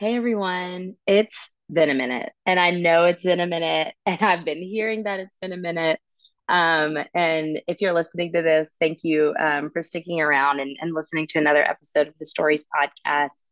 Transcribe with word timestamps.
Hey 0.00 0.16
everyone, 0.16 0.94
it's 1.06 1.50
been 1.70 1.90
a 1.90 1.94
minute, 1.94 2.32
and 2.46 2.58
I 2.58 2.70
know 2.70 3.04
it's 3.04 3.22
been 3.22 3.38
a 3.38 3.46
minute, 3.46 3.92
and 4.06 4.18
I've 4.22 4.46
been 4.46 4.62
hearing 4.62 5.02
that 5.02 5.20
it's 5.20 5.36
been 5.42 5.52
a 5.52 5.58
minute. 5.58 6.00
Um, 6.48 6.96
and 7.12 7.60
if 7.68 7.82
you're 7.82 7.92
listening 7.92 8.32
to 8.32 8.40
this, 8.40 8.74
thank 8.80 9.00
you 9.04 9.34
um, 9.38 9.70
for 9.70 9.82
sticking 9.82 10.22
around 10.22 10.58
and, 10.58 10.74
and 10.80 10.94
listening 10.94 11.26
to 11.28 11.38
another 11.38 11.62
episode 11.62 12.08
of 12.08 12.14
the 12.18 12.24
Stories 12.24 12.64
Podcast. 12.74 13.44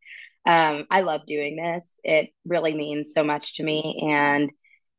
Um, 0.47 0.87
I 0.89 1.01
love 1.01 1.21
doing 1.27 1.55
this. 1.55 1.99
It 2.03 2.31
really 2.45 2.73
means 2.73 3.13
so 3.13 3.23
much 3.23 3.57
to 3.57 3.63
me, 3.63 3.99
and 4.09 4.51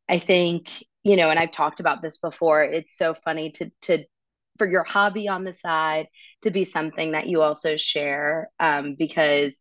I 0.08 0.20
think, 0.20 0.70
you 1.02 1.16
know, 1.16 1.30
and 1.30 1.38
I've 1.40 1.50
talked 1.50 1.80
about 1.80 2.00
this 2.00 2.18
before. 2.18 2.62
It's 2.62 2.96
so 2.96 3.12
funny 3.24 3.50
to 3.54 3.72
to 3.82 4.04
for 4.56 4.70
your 4.70 4.84
hobby 4.84 5.26
on 5.26 5.42
the 5.42 5.52
side 5.52 6.06
to 6.42 6.52
be 6.52 6.64
something 6.64 7.10
that 7.10 7.26
you 7.26 7.42
also 7.42 7.76
share 7.76 8.50
um, 8.60 8.94
because 8.96 9.56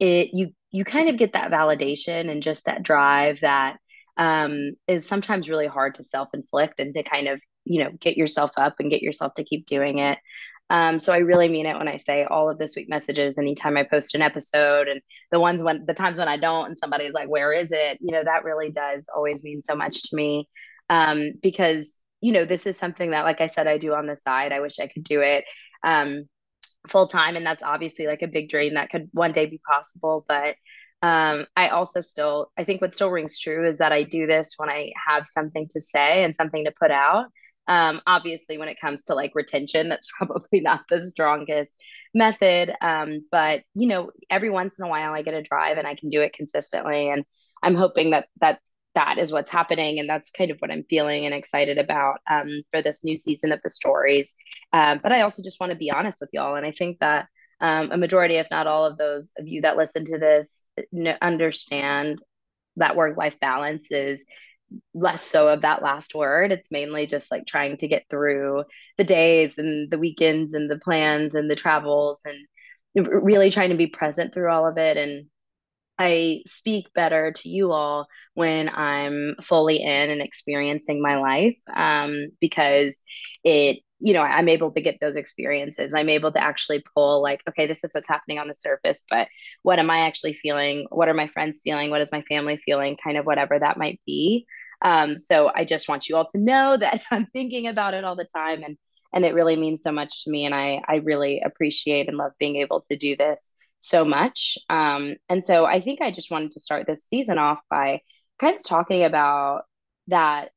it 0.00 0.30
you 0.32 0.54
you 0.74 0.84
kind 0.84 1.08
of 1.08 1.16
get 1.16 1.34
that 1.34 1.52
validation 1.52 2.28
and 2.28 2.42
just 2.42 2.64
that 2.64 2.82
drive 2.82 3.38
that 3.40 3.76
um, 4.16 4.72
is 4.88 5.06
sometimes 5.06 5.48
really 5.48 5.68
hard 5.68 5.94
to 5.94 6.04
self-inflict 6.04 6.80
and 6.80 6.94
to 6.94 7.02
kind 7.04 7.28
of 7.28 7.40
you 7.64 7.82
know 7.82 7.90
get 8.00 8.16
yourself 8.16 8.50
up 8.56 8.74
and 8.80 8.90
get 8.90 9.02
yourself 9.02 9.32
to 9.34 9.44
keep 9.44 9.66
doing 9.66 9.98
it 9.98 10.18
um, 10.70 10.98
so 10.98 11.12
I 11.12 11.18
really 11.18 11.48
mean 11.48 11.66
it 11.66 11.76
when 11.76 11.88
I 11.88 11.98
say 11.98 12.24
all 12.24 12.50
of 12.50 12.58
this 12.58 12.74
week 12.74 12.88
messages 12.88 13.38
anytime 13.38 13.76
I 13.76 13.84
post 13.84 14.14
an 14.14 14.22
episode 14.22 14.88
and 14.88 15.00
the 15.30 15.38
ones 15.38 15.62
when 15.62 15.84
the 15.86 15.94
times 15.94 16.18
when 16.18 16.28
I 16.28 16.38
don't 16.38 16.66
and 16.66 16.78
somebody's 16.78 17.12
like, 17.12 17.28
where 17.28 17.52
is 17.52 17.70
it? 17.70 17.98
You 18.00 18.12
know, 18.12 18.24
that 18.24 18.44
really 18.44 18.70
does 18.70 19.06
always 19.14 19.42
mean 19.42 19.60
so 19.60 19.76
much 19.76 20.02
to 20.02 20.16
me. 20.16 20.48
Um, 20.88 21.32
because, 21.42 22.00
you 22.22 22.32
know, 22.32 22.46
this 22.46 22.66
is 22.66 22.78
something 22.78 23.10
that, 23.10 23.24
like 23.24 23.42
I 23.42 23.46
said, 23.46 23.66
I 23.66 23.76
do 23.76 23.92
on 23.92 24.06
the 24.06 24.16
side. 24.16 24.52
I 24.52 24.60
wish 24.60 24.80
I 24.80 24.88
could 24.88 25.04
do 25.04 25.20
it 25.20 25.44
um, 25.84 26.24
full 26.88 27.08
time. 27.08 27.36
And 27.36 27.46
that's 27.46 27.62
obviously 27.62 28.06
like 28.06 28.22
a 28.22 28.28
big 28.28 28.48
dream 28.48 28.74
that 28.74 28.90
could 28.90 29.08
one 29.12 29.32
day 29.32 29.46
be 29.46 29.60
possible. 29.66 30.24
But 30.28 30.56
um, 31.02 31.46
I 31.56 31.68
also 31.68 32.00
still, 32.00 32.50
I 32.56 32.64
think 32.64 32.80
what 32.80 32.94
still 32.94 33.10
rings 33.10 33.38
true 33.38 33.68
is 33.68 33.78
that 33.78 33.92
I 33.92 34.04
do 34.04 34.26
this 34.26 34.54
when 34.56 34.70
I 34.70 34.92
have 35.06 35.26
something 35.26 35.68
to 35.72 35.80
say 35.80 36.24
and 36.24 36.34
something 36.34 36.64
to 36.64 36.72
put 36.72 36.90
out. 36.90 37.26
Um, 37.66 38.00
obviously, 38.06 38.58
when 38.58 38.68
it 38.68 38.80
comes 38.80 39.04
to 39.04 39.14
like 39.14 39.32
retention, 39.34 39.88
that's 39.88 40.08
probably 40.18 40.60
not 40.60 40.82
the 40.88 41.00
strongest 41.00 41.74
method. 42.14 42.72
Um, 42.80 43.26
but 43.30 43.62
you 43.74 43.88
know, 43.88 44.10
every 44.30 44.50
once 44.50 44.78
in 44.78 44.84
a 44.84 44.88
while, 44.88 45.12
I 45.14 45.22
get 45.22 45.34
a 45.34 45.42
drive 45.42 45.78
and 45.78 45.86
I 45.86 45.94
can 45.94 46.10
do 46.10 46.20
it 46.20 46.32
consistently, 46.32 47.10
and 47.10 47.24
I'm 47.62 47.74
hoping 47.74 48.10
that 48.10 48.26
that 48.40 48.60
that 48.94 49.18
is 49.18 49.32
what's 49.32 49.50
happening, 49.50 49.98
and 49.98 50.08
that's 50.08 50.30
kind 50.30 50.50
of 50.50 50.58
what 50.58 50.70
I'm 50.70 50.84
feeling 50.88 51.26
and 51.26 51.34
excited 51.34 51.78
about 51.78 52.20
um, 52.30 52.62
for 52.70 52.82
this 52.82 53.04
new 53.04 53.16
season 53.16 53.52
of 53.52 53.60
the 53.62 53.70
stories. 53.70 54.34
Um, 54.72 55.00
but 55.02 55.12
I 55.12 55.22
also 55.22 55.42
just 55.42 55.60
want 55.60 55.70
to 55.70 55.78
be 55.78 55.90
honest 55.90 56.20
with 56.20 56.30
y'all, 56.32 56.56
and 56.56 56.66
I 56.66 56.72
think 56.72 56.98
that 57.00 57.26
um, 57.60 57.90
a 57.92 57.96
majority, 57.96 58.36
if 58.36 58.46
not 58.50 58.66
all 58.66 58.84
of 58.84 58.98
those 58.98 59.30
of 59.38 59.46
you 59.48 59.62
that 59.62 59.76
listen 59.76 60.04
to 60.06 60.18
this, 60.18 60.64
understand 61.22 62.22
that 62.76 62.96
work 62.96 63.16
life 63.16 63.38
balance 63.40 63.90
is 63.90 64.24
less 64.92 65.22
so 65.22 65.48
of 65.48 65.62
that 65.62 65.82
last 65.82 66.14
word. 66.14 66.52
It's 66.52 66.70
mainly 66.70 67.06
just 67.06 67.30
like 67.30 67.46
trying 67.46 67.76
to 67.78 67.88
get 67.88 68.04
through 68.10 68.64
the 68.98 69.04
days 69.04 69.58
and 69.58 69.90
the 69.90 69.98
weekends 69.98 70.54
and 70.54 70.70
the 70.70 70.78
plans 70.78 71.34
and 71.34 71.50
the 71.50 71.56
travels 71.56 72.20
and 72.24 73.14
really 73.22 73.50
trying 73.50 73.70
to 73.70 73.76
be 73.76 73.86
present 73.86 74.32
through 74.32 74.50
all 74.50 74.66
of 74.66 74.78
it. 74.78 74.96
And 74.96 75.26
I 75.98 76.42
speak 76.46 76.92
better 76.94 77.32
to 77.32 77.48
you 77.48 77.72
all 77.72 78.08
when 78.34 78.68
I'm 78.68 79.36
fully 79.42 79.82
in 79.82 80.10
and 80.10 80.20
experiencing 80.20 81.00
my 81.00 81.18
life 81.18 81.56
um, 81.74 82.30
because 82.40 83.02
it, 83.44 83.78
you 84.00 84.12
know, 84.12 84.22
I'm 84.22 84.48
able 84.48 84.72
to 84.72 84.80
get 84.80 84.98
those 85.00 85.16
experiences. 85.16 85.94
I'm 85.94 86.08
able 86.08 86.32
to 86.32 86.42
actually 86.42 86.82
pull, 86.94 87.22
like, 87.22 87.42
okay, 87.48 87.66
this 87.66 87.84
is 87.84 87.92
what's 87.94 88.08
happening 88.08 88.38
on 88.38 88.48
the 88.48 88.54
surface, 88.54 89.04
but 89.08 89.28
what 89.62 89.78
am 89.78 89.88
I 89.90 90.00
actually 90.00 90.34
feeling? 90.34 90.86
What 90.90 91.08
are 91.08 91.14
my 91.14 91.28
friends 91.28 91.60
feeling? 91.62 91.90
What 91.90 92.00
is 92.02 92.12
my 92.12 92.22
family 92.22 92.56
feeling? 92.56 92.96
Kind 93.02 93.16
of 93.16 93.24
whatever 93.24 93.58
that 93.58 93.78
might 93.78 94.00
be. 94.04 94.46
Um, 94.82 95.16
so 95.16 95.50
I 95.54 95.64
just 95.64 95.88
want 95.88 96.08
you 96.08 96.16
all 96.16 96.26
to 96.30 96.38
know 96.38 96.76
that 96.80 97.02
I'm 97.10 97.26
thinking 97.26 97.68
about 97.68 97.94
it 97.94 98.04
all 98.04 98.16
the 98.16 98.28
time 98.34 98.62
and 98.62 98.76
and 99.12 99.24
it 99.24 99.32
really 99.34 99.54
means 99.54 99.80
so 99.84 99.92
much 99.92 100.24
to 100.24 100.30
me 100.30 100.44
and 100.44 100.54
I 100.54 100.82
I 100.88 100.96
really 100.96 101.40
appreciate 101.44 102.08
and 102.08 102.16
love 102.16 102.32
being 102.40 102.56
able 102.56 102.84
to 102.90 102.96
do 102.98 103.16
this 103.16 103.52
so 103.84 104.04
much. 104.04 104.58
Um, 104.68 105.16
and 105.28 105.44
so 105.44 105.64
I 105.64 105.80
think 105.80 106.00
I 106.00 106.10
just 106.10 106.30
wanted 106.30 106.52
to 106.52 106.60
start 106.60 106.86
this 106.86 107.04
season 107.06 107.38
off 107.38 107.60
by 107.70 108.00
kind 108.40 108.56
of 108.56 108.62
talking 108.62 109.04
about 109.04 109.62
that 110.08 110.50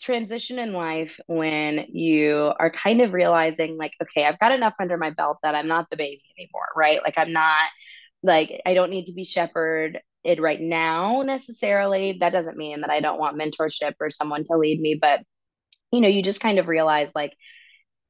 transition 0.00 0.58
in 0.58 0.72
life 0.72 1.18
when 1.26 1.86
you 1.88 2.52
are 2.58 2.70
kind 2.70 3.00
of 3.00 3.12
realizing 3.14 3.78
like 3.78 3.92
okay 4.02 4.26
i've 4.26 4.38
got 4.40 4.52
enough 4.52 4.74
under 4.78 4.98
my 4.98 5.08
belt 5.10 5.38
that 5.42 5.54
i'm 5.54 5.68
not 5.68 5.88
the 5.88 5.96
baby 5.96 6.20
anymore 6.36 6.66
right 6.76 6.98
like 7.04 7.14
i'm 7.16 7.32
not 7.32 7.70
like 8.22 8.60
i 8.66 8.74
don't 8.74 8.90
need 8.90 9.06
to 9.06 9.14
be 9.14 9.24
shepherd 9.24 10.00
it 10.24 10.40
right 10.40 10.60
now 10.60 11.22
necessarily. 11.22 12.16
That 12.20 12.32
doesn't 12.32 12.56
mean 12.56 12.80
that 12.80 12.90
I 12.90 13.00
don't 13.00 13.20
want 13.20 13.38
mentorship 13.38 13.94
or 14.00 14.10
someone 14.10 14.44
to 14.44 14.56
lead 14.56 14.80
me, 14.80 14.94
but 14.94 15.20
you 15.92 16.00
know, 16.00 16.08
you 16.08 16.22
just 16.22 16.40
kind 16.40 16.58
of 16.58 16.66
realize 16.66 17.12
like, 17.14 17.34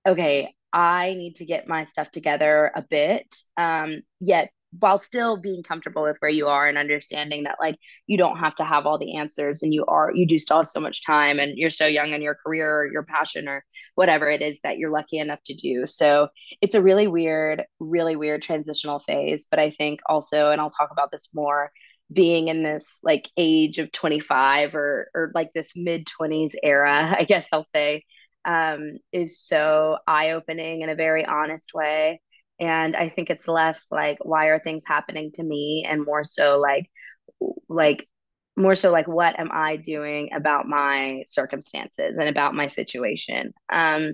okay, 0.07 0.55
I 0.75 1.15
need 1.15 1.37
to 1.37 1.47
get 1.47 1.69
my 1.69 1.85
stuff 1.85 2.11
together 2.11 2.73
a 2.75 2.83
bit. 2.83 3.33
Um, 3.57 4.03
yet 4.21 4.51
while 4.81 4.99
still 4.99 5.37
being 5.37 5.63
comfortable 5.63 6.03
with 6.03 6.17
where 6.19 6.31
you 6.31 6.49
are 6.49 6.67
and 6.67 6.77
understanding 6.79 7.45
that 7.45 7.57
like 7.61 7.79
you 8.07 8.19
don't 8.19 8.39
have 8.39 8.55
to 8.57 8.65
have 8.65 8.87
all 8.87 8.99
the 8.99 9.17
answers 9.17 9.63
and 9.63 9.73
you 9.73 9.85
are 9.87 10.11
you 10.15 10.27
do 10.27 10.39
still 10.39 10.59
have 10.59 10.67
so 10.67 10.81
much 10.81 11.05
time 11.05 11.39
and 11.39 11.57
you're 11.57 11.71
so 11.71 11.87
young 11.87 12.13
in 12.13 12.23
your 12.23 12.35
career 12.35 12.81
or 12.81 12.93
your 12.93 13.05
passion 13.05 13.49
or 13.49 13.65
whatever 13.95 14.29
it 14.29 14.43
is 14.43 14.59
that 14.65 14.79
you're 14.79 14.91
lucky 14.91 15.19
enough 15.19 15.39
to 15.45 15.55
do 15.55 15.87
so 15.87 16.29
it's 16.61 16.75
a 16.75 16.83
really 16.83 17.07
weird 17.07 17.63
really 17.79 18.17
weird 18.17 18.43
transitional 18.43 18.99
phase 18.99 19.47
but 19.49 19.61
i 19.61 19.71
think 19.71 20.01
also 20.07 20.51
and 20.51 20.61
i'll 20.61 20.71
talk 20.71 20.91
about 20.91 21.13
this 21.13 21.29
more 21.33 21.71
being 22.13 22.49
in 22.49 22.63
this 22.63 22.99
like 23.03 23.31
age 23.37 23.79
of 23.79 23.91
25 23.93 24.75
or 24.75 25.09
or 25.15 25.31
like 25.35 25.53
this 25.55 25.73
mid 25.77 26.07
20s 26.21 26.55
era 26.63 27.15
i 27.19 27.25
guess 27.25 27.49
i'll 27.53 27.65
say 27.65 28.05
um, 28.45 28.99
is 29.13 29.41
so 29.41 29.99
eye-opening 30.07 30.83
in 30.83 30.89
a 30.89 30.95
very 30.95 31.25
honest 31.25 31.73
way. 31.75 32.21
And 32.61 32.95
i 32.97 33.09
think 33.09 33.31
it's 33.31 33.49
less 33.49 33.87
like 33.91 34.19
why 34.23 34.47
are 34.47 34.61
things 34.61 34.85
happening 34.87 35.33
to 35.35 35.43
me? 35.43 35.85
And 35.89 36.05
more 36.05 36.25
so 36.25 36.59
like 36.61 36.89
like 37.69 38.09
more 38.57 38.77
so 38.77 38.91
like 38.93 39.09
what 39.09 39.39
am 39.39 39.51
i 39.53 39.77
doing 39.77 40.31
about 40.33 40.69
my 40.69 41.25
circumstances 41.27 42.17
and 42.19 42.29
about 42.29 42.55
my 42.55 42.69
situation? 42.69 43.53
Um, 43.73 44.13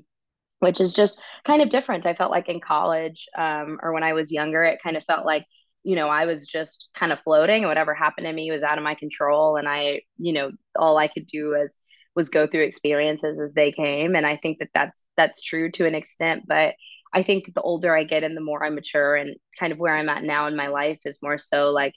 which 0.61 0.81
is 0.81 0.95
just 0.95 1.21
kind 1.45 1.63
of 1.63 1.71
different. 1.71 2.07
I 2.07 2.15
felt 2.15 2.31
like 2.31 2.49
in 2.49 2.61
college 2.61 3.27
um, 3.37 3.79
or 3.83 3.93
when 3.93 4.03
i 4.05 4.13
was 4.15 4.33
younger 4.33 4.63
it 4.65 4.83
kind 4.83 4.97
of 4.97 5.05
felt 5.05 5.27
like 5.27 5.47
you 5.83 5.97
know, 5.97 6.09
I 6.09 6.27
was 6.27 6.47
just 6.47 6.89
kind 6.95 7.13
of 7.13 7.21
floating 7.21 7.63
and 7.63 7.69
whatever 7.69 7.95
happened 7.95 8.27
to 8.27 8.33
me 8.33 8.51
was 8.51 8.63
out 8.63 8.79
of 8.79 8.85
my 8.85 8.95
control. 8.95 9.57
And 9.57 9.69
I, 9.69 10.03
you 10.19 10.33
know, 10.33 10.51
all 10.77 10.99
I 10.99 11.09
could 11.09 11.27
do 11.27 11.51
was, 11.51 11.79
was 12.15 12.29
go 12.29 12.47
through 12.47 12.63
experiences 12.63 13.41
as 13.41 13.55
they 13.55 13.73
came. 13.73 14.15
And 14.15 14.27
I 14.27 14.37
think 14.37 14.59
that 14.59 14.71
that's, 14.75 15.01
that's 15.17 15.43
true 15.43 15.71
to 15.73 15.87
an 15.87 15.95
extent, 15.95 16.45
but 16.47 16.75
I 17.13 17.23
think 17.23 17.47
that 17.47 17.55
the 17.55 17.63
older 17.63 17.97
I 17.97 18.05
get 18.05 18.25
and 18.25 18.37
the 18.37 18.41
more 18.41 18.65
I 18.65 18.71
mature 18.71 19.17
and 19.17 19.37
kind 19.59 19.73
of 19.73 19.79
where 19.79 19.95
I'm 19.97 20.09
at 20.09 20.23
now 20.23 20.47
in 20.47 20.57
my 20.57 20.69
life 20.69 21.01
is 21.05 21.19
more 21.23 21.39
so 21.39 21.71
like, 21.71 21.95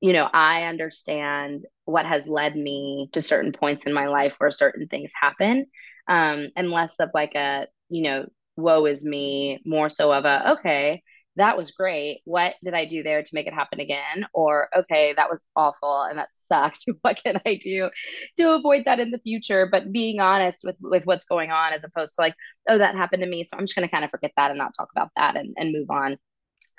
you 0.00 0.12
know, 0.12 0.28
I 0.32 0.64
understand 0.64 1.64
what 1.86 2.06
has 2.06 2.26
led 2.26 2.54
me 2.54 3.08
to 3.12 3.22
certain 3.22 3.52
points 3.52 3.86
in 3.86 3.92
my 3.92 4.08
life 4.08 4.34
where 4.38 4.50
certain 4.50 4.86
things 4.86 5.12
happen. 5.20 5.66
Um, 6.06 6.48
and 6.56 6.70
less 6.70 6.96
of 7.00 7.10
like 7.14 7.34
a, 7.34 7.66
you 7.88 8.02
know, 8.02 8.26
woe 8.56 8.84
is 8.86 9.02
me, 9.02 9.60
more 9.64 9.90
so 9.90 10.12
of 10.12 10.24
a, 10.24 10.52
okay, 10.52 11.02
that 11.36 11.56
was 11.56 11.72
great. 11.72 12.20
What 12.24 12.54
did 12.62 12.74
I 12.74 12.84
do 12.84 13.02
there 13.02 13.22
to 13.22 13.34
make 13.34 13.46
it 13.46 13.54
happen 13.54 13.80
again? 13.80 14.26
Or, 14.32 14.68
okay, 14.76 15.14
that 15.16 15.30
was 15.30 15.42
awful 15.56 16.02
and 16.02 16.18
that 16.18 16.28
sucked. 16.36 16.84
what 17.02 17.20
can 17.22 17.40
I 17.44 17.56
do 17.56 17.90
to 18.38 18.54
avoid 18.54 18.84
that 18.84 19.00
in 19.00 19.10
the 19.10 19.18
future? 19.18 19.68
But 19.70 19.92
being 19.92 20.20
honest 20.20 20.60
with, 20.62 20.78
with 20.80 21.06
what's 21.06 21.24
going 21.24 21.50
on 21.50 21.72
as 21.72 21.84
opposed 21.84 22.14
to 22.14 22.22
like, 22.22 22.34
oh, 22.68 22.78
that 22.78 22.94
happened 22.94 23.22
to 23.22 23.28
me. 23.28 23.44
So 23.44 23.56
I'm 23.56 23.64
just 23.64 23.74
going 23.74 23.86
to 23.86 23.92
kind 23.92 24.04
of 24.04 24.10
forget 24.10 24.32
that 24.36 24.50
and 24.50 24.58
not 24.58 24.74
talk 24.76 24.88
about 24.94 25.10
that 25.16 25.36
and, 25.36 25.54
and 25.58 25.72
move 25.72 25.90
on. 25.90 26.16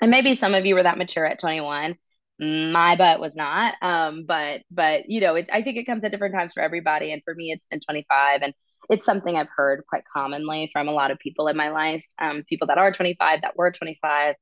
And 0.00 0.10
maybe 0.10 0.36
some 0.36 0.54
of 0.54 0.64
you 0.66 0.74
were 0.74 0.82
that 0.82 0.98
mature 0.98 1.26
at 1.26 1.38
21. 1.38 1.96
My 2.38 2.96
butt 2.96 3.20
was 3.20 3.34
not. 3.34 3.74
Um, 3.82 4.24
but, 4.26 4.62
but, 4.70 5.08
you 5.08 5.20
know, 5.20 5.34
it, 5.36 5.48
I 5.52 5.62
think 5.62 5.76
it 5.76 5.84
comes 5.84 6.04
at 6.04 6.10
different 6.10 6.34
times 6.34 6.52
for 6.54 6.62
everybody. 6.62 7.12
And 7.12 7.22
for 7.24 7.34
me, 7.34 7.50
it's 7.50 7.66
been 7.66 7.80
25 7.80 8.42
and 8.42 8.54
it's 8.90 9.04
something 9.04 9.36
I've 9.36 9.48
heard 9.54 9.84
quite 9.88 10.04
commonly 10.12 10.70
from 10.72 10.88
a 10.88 10.92
lot 10.92 11.10
of 11.10 11.18
people 11.18 11.48
in 11.48 11.56
my 11.56 11.70
life, 11.70 12.04
um, 12.20 12.44
people 12.48 12.68
that 12.68 12.78
are 12.78 12.92
25, 12.92 13.42
that 13.42 13.56
were 13.56 13.70
25, 13.70 14.34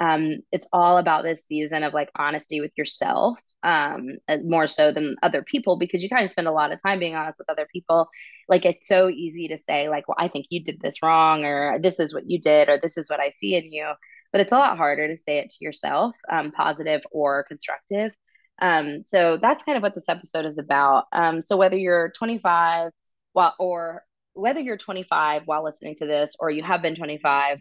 um, 0.00 0.40
it's 0.50 0.66
all 0.72 0.98
about 0.98 1.22
this 1.22 1.46
season 1.46 1.84
of 1.84 1.94
like 1.94 2.10
honesty 2.16 2.60
with 2.60 2.72
yourself 2.76 3.38
um, 3.62 4.18
uh, 4.28 4.38
more 4.44 4.66
so 4.66 4.92
than 4.92 5.16
other 5.22 5.42
people 5.42 5.76
because 5.76 6.02
you 6.02 6.08
kind 6.08 6.24
of 6.24 6.30
spend 6.30 6.48
a 6.48 6.52
lot 6.52 6.72
of 6.72 6.82
time 6.82 6.98
being 6.98 7.14
honest 7.14 7.38
with 7.38 7.50
other 7.50 7.68
people. 7.70 8.08
Like 8.48 8.64
it's 8.64 8.88
so 8.88 9.08
easy 9.08 9.48
to 9.48 9.58
say 9.58 9.88
like 9.88 10.08
well 10.08 10.16
i 10.18 10.26
think 10.26 10.46
you 10.50 10.64
did 10.64 10.80
this 10.80 11.02
wrong 11.02 11.44
or 11.44 11.78
this 11.80 12.00
is 12.00 12.12
what 12.12 12.28
you 12.28 12.40
did 12.40 12.68
or 12.68 12.80
this 12.82 12.96
is 12.98 13.08
what 13.08 13.20
i 13.20 13.30
see 13.30 13.54
in 13.54 13.70
you 13.70 13.92
but 14.32 14.40
it's 14.40 14.52
a 14.52 14.56
lot 14.56 14.76
harder 14.76 15.08
to 15.08 15.16
say 15.16 15.38
it 15.38 15.50
to 15.50 15.56
yourself 15.64 16.14
um, 16.30 16.52
positive 16.52 17.02
or 17.10 17.44
constructive. 17.44 18.12
Um, 18.60 19.02
so 19.06 19.38
that's 19.40 19.64
kind 19.64 19.76
of 19.76 19.82
what 19.82 19.94
this 19.94 20.08
episode 20.08 20.44
is 20.44 20.58
about. 20.58 21.06
Um, 21.12 21.42
so 21.42 21.56
whether 21.56 21.76
you're 21.76 22.12
25 22.16 22.92
while 23.32 23.54
or 23.58 24.04
whether 24.34 24.60
you're 24.60 24.76
25 24.76 25.42
while 25.46 25.64
listening 25.64 25.96
to 25.96 26.06
this 26.06 26.34
or 26.38 26.50
you 26.50 26.62
have 26.62 26.82
been 26.82 26.96
25 26.96 27.58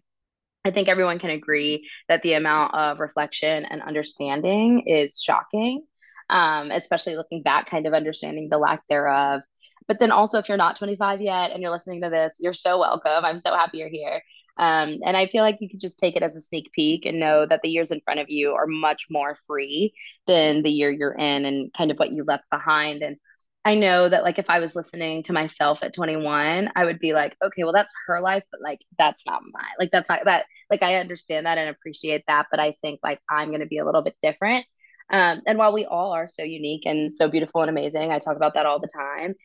I 0.69 0.73
think 0.73 0.87
everyone 0.89 1.19
can 1.19 1.31
agree 1.31 1.89
that 2.09 2.21
the 2.23 2.33
amount 2.33 2.75
of 2.75 2.99
reflection 2.99 3.65
and 3.65 3.81
understanding 3.81 4.83
is 4.87 5.21
shocking. 5.21 5.83
um, 6.29 6.71
especially 6.71 7.15
looking 7.15 7.41
back, 7.43 7.69
kind 7.69 7.87
of 7.87 7.93
understanding 7.93 8.49
the 8.49 8.57
lack 8.57 8.83
thereof. 8.89 9.41
But 9.87 9.99
then 9.99 10.11
also, 10.11 10.37
if 10.37 10.47
you're 10.47 10.57
not 10.57 10.77
25 10.77 11.21
yet 11.21 11.51
and 11.51 11.61
you're 11.61 11.71
listening 11.71 12.01
to 12.03 12.09
this, 12.09 12.37
you're 12.39 12.53
so 12.53 12.79
welcome. 12.79 13.25
I'm 13.25 13.39
so 13.39 13.53
happy 13.55 13.79
you're 13.79 13.89
here. 13.89 14.21
Um, 14.57 14.99
and 15.05 15.17
I 15.17 15.27
feel 15.27 15.43
like 15.43 15.57
you 15.61 15.69
could 15.69 15.79
just 15.79 15.99
take 15.99 16.15
it 16.15 16.23
as 16.23 16.35
a 16.35 16.41
sneak 16.41 16.71
peek 16.73 17.05
and 17.05 17.19
know 17.19 17.45
that 17.47 17.61
the 17.63 17.69
years 17.69 17.91
in 17.91 18.01
front 18.01 18.19
of 18.19 18.29
you 18.29 18.53
are 18.53 18.67
much 18.67 19.07
more 19.09 19.37
free 19.47 19.93
than 20.27 20.63
the 20.63 20.69
year 20.69 20.91
you're 20.91 21.13
in 21.15 21.45
and 21.45 21.73
kind 21.73 21.91
of 21.91 21.97
what 21.97 22.11
you 22.11 22.25
left 22.25 22.43
behind. 22.51 23.01
And 23.01 23.17
I 23.65 23.75
know 23.75 24.07
that 24.07 24.23
like 24.23 24.39
if 24.39 24.49
I 24.49 24.59
was 24.59 24.75
listening 24.75 25.23
to 25.23 25.33
myself 25.33 25.79
at 25.81 25.93
21, 25.93 26.71
I 26.75 26.85
would 26.85 26.99
be 26.99 27.13
like, 27.13 27.35
okay, 27.43 27.63
well 27.63 27.73
that's 27.73 27.93
her 28.07 28.21
life, 28.21 28.43
but 28.51 28.61
like 28.63 28.79
that's 28.97 29.23
not 29.27 29.41
mine. 29.51 29.63
Like 29.77 29.91
that's 29.91 30.09
not 30.09 30.25
that 30.25 30.45
like 30.69 30.81
I 30.81 30.95
understand 30.95 31.45
that 31.45 31.57
and 31.57 31.69
appreciate 31.69 32.23
that, 32.27 32.47
but 32.51 32.59
I 32.59 32.75
think 32.81 32.99
like 33.03 33.19
I'm 33.29 33.51
gonna 33.51 33.65
be 33.65 33.79
a 33.79 33.85
little 33.85 34.01
bit 34.01 34.15
different. 34.23 34.65
Um, 35.11 35.41
and 35.47 35.57
while 35.57 35.73
we 35.73 35.85
all 35.85 36.11
are 36.11 36.27
so 36.27 36.43
unique 36.43 36.83
and 36.85 37.11
so 37.11 37.29
beautiful 37.29 37.61
and 37.61 37.69
amazing, 37.69 38.11
I 38.11 38.19
talk 38.19 38.37
about 38.37 38.53
that 38.53 38.65
all 38.65 38.79
the 38.79 38.89
time 38.93 39.35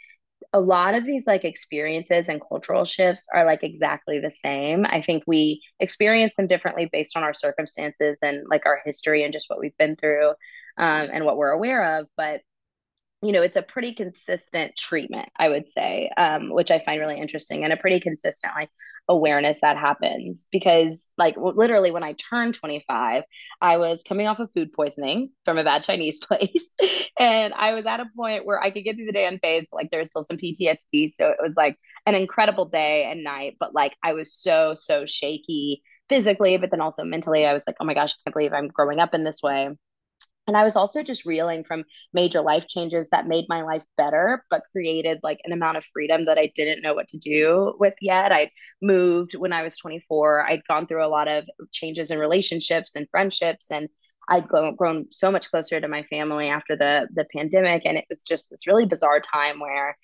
a 0.53 0.61
lot 0.61 0.95
of 0.95 1.05
these 1.05 1.27
like 1.27 1.45
experiences 1.45 2.29
and 2.29 2.41
cultural 2.49 2.85
shifts 2.85 3.27
are 3.33 3.45
like 3.45 3.63
exactly 3.63 4.21
the 4.21 4.31
same. 4.31 4.85
I 4.87 5.01
think 5.01 5.25
we 5.27 5.63
experience 5.81 6.33
them 6.37 6.47
differently 6.47 6.89
based 6.91 7.17
on 7.17 7.25
our 7.25 7.35
circumstances 7.35 8.19
and 8.23 8.47
like 8.49 8.67
our 8.67 8.81
history 8.85 9.25
and 9.25 9.33
just 9.33 9.47
what 9.49 9.59
we've 9.59 9.77
been 9.79 9.97
through 9.97 10.29
um, 10.79 11.09
and 11.13 11.25
what 11.25 11.37
we're 11.37 11.51
aware 11.51 11.99
of. 11.99 12.07
But 12.17 12.41
you 13.25 13.33
know, 13.33 13.43
it's 13.43 13.57
a 13.57 13.63
pretty 13.63 13.95
consistent 13.95 14.77
treatment, 14.77 15.29
I 15.37 15.49
would 15.49 15.69
say, 15.69 16.11
um, 16.17 16.51
which 16.51 16.71
I 16.71 16.81
find 16.81 17.01
really 17.01 17.19
interesting 17.19 17.65
and 17.65 17.73
a 17.73 17.77
pretty 17.77 18.01
consistent 18.01 18.53
like 18.55 18.71
awareness 19.09 19.61
that 19.61 19.77
happens 19.77 20.47
because 20.51 21.11
like 21.19 21.37
literally 21.37 21.91
when 21.91 22.03
I 22.03 22.15
turned 22.15 22.55
25, 22.55 23.25
I 23.61 23.77
was 23.77 24.03
coming 24.03 24.27
off 24.27 24.39
of 24.39 24.51
food 24.53 24.73
poisoning 24.73 25.31
from 25.45 25.59
a 25.59 25.65
bad 25.65 25.83
Chinese 25.85 26.19
place. 26.23 26.75
and 27.19 27.53
I 27.55 27.75
was 27.75 27.87
at 27.87 28.01
a 28.01 28.07
point 28.17 28.47
where 28.47 28.63
I 28.63 28.71
could 28.71 28.85
get 28.85 28.97
through 28.97 29.07
the 29.07 29.13
day 29.13 29.29
unfazed, 29.31 29.67
but 29.71 29.77
like 29.77 29.91
there 29.91 30.01
was 30.01 30.11
still 30.11 30.23
some 30.23 30.39
PTSD. 30.39 31.11
So 31.11 31.29
it 31.29 31.39
was 31.43 31.55
like 31.57 31.79
an 32.07 32.15
incredible 32.15 32.67
day 32.67 33.05
and 33.11 33.25
night, 33.25 33.57
but 33.61 33.75
like 33.75 33.97
I 34.03 34.15
was 34.15 34.35
so, 34.35 34.75
so 34.77 35.05
shaky 35.07 35.83
physically, 36.09 36.57
but 36.57 36.71
then 36.71 36.81
also 36.81 37.05
mentally. 37.05 37.47
I 37.47 37.53
was 37.55 37.65
like, 37.67 37.77
oh 37.81 37.85
my 37.85 37.95
gosh, 37.95 38.13
I 38.13 38.17
can't 38.25 38.35
believe 38.35 38.53
I'm 38.53 38.69
growing 38.69 39.01
up 39.01 39.15
in 39.15 39.25
this 39.25 39.43
way. 39.43 39.71
And 40.47 40.57
I 40.57 40.65
was 40.65 40.77
also 40.77 41.03
just 41.03 41.25
reeling 41.25 41.65
from 41.65 41.85
major 42.13 42.43
life 42.43 42.67
changes 42.69 43.09
that 43.11 43.27
made 43.27 43.47
my 43.49 43.63
life 43.63 43.85
better, 43.97 44.45
but 44.51 44.63
created 44.73 45.21
like 45.23 45.41
an 45.45 45.53
amount 45.53 45.79
of 45.79 45.85
freedom 45.93 46.27
that 46.27 46.39
I 46.39 46.53
didn't 46.55 46.83
know 46.83 46.95
what 46.95 47.09
to 47.09 47.19
do 47.19 47.75
with 47.79 47.95
yet. 48.01 48.31
I 48.31 48.51
moved 48.83 49.35
when 49.35 49.53
I 49.55 49.63
was 49.63 49.79
24. 49.79 50.47
I'd 50.47 50.67
gone 50.69 50.87
through 50.87 51.05
a 51.05 51.09
lot 51.09 51.29
of 51.29 51.45
changes 51.73 52.11
in 52.11 52.19
relationships 52.19 52.95
and 52.95 53.09
friendships, 53.11 53.71
and 53.71 53.89
I'd 54.29 54.49
grown 54.49 55.07
so 55.13 55.31
much 55.31 55.51
closer 55.51 55.81
to 55.81 55.89
my 55.89 56.03
family 56.05 56.49
after 56.49 56.77
the 56.77 57.09
the 57.15 57.27
pandemic. 57.35 57.83
And 57.87 57.97
it 57.97 58.05
was 58.11 58.23
just 58.23 58.51
this 58.51 58.67
really 58.67 58.87
bizarre 58.87 59.21
time 59.21 59.61
where 59.61 59.97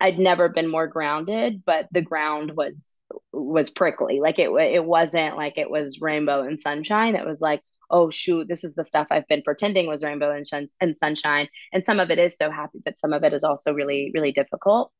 I'd 0.00 0.18
never 0.18 0.48
been 0.48 0.68
more 0.70 0.86
grounded, 0.88 1.62
but 1.64 1.88
the 1.92 2.02
ground 2.02 2.52
was 2.56 2.98
was 3.32 3.70
prickly. 3.70 4.20
Like 4.20 4.38
it 4.38 4.50
it 4.50 4.84
wasn't 4.84 5.36
like 5.36 5.56
it 5.58 5.70
was 5.70 6.00
rainbow 6.00 6.42
and 6.42 6.60
sunshine. 6.60 7.14
It 7.16 7.26
was 7.26 7.40
like 7.40 7.62
oh 7.94 8.10
shoot 8.10 8.48
this 8.48 8.64
is 8.64 8.74
the 8.74 8.84
stuff 8.84 9.06
i've 9.10 9.26
been 9.28 9.42
pretending 9.42 9.86
was 9.86 10.02
rainbow 10.02 10.34
and, 10.34 10.68
and 10.80 10.96
sunshine 10.96 11.48
and 11.72 11.84
some 11.86 12.00
of 12.00 12.10
it 12.10 12.18
is 12.18 12.36
so 12.36 12.50
happy 12.50 12.80
but 12.84 12.98
some 12.98 13.12
of 13.12 13.22
it 13.22 13.32
is 13.32 13.44
also 13.44 13.72
really 13.72 14.10
really 14.14 14.32
difficult 14.32 14.92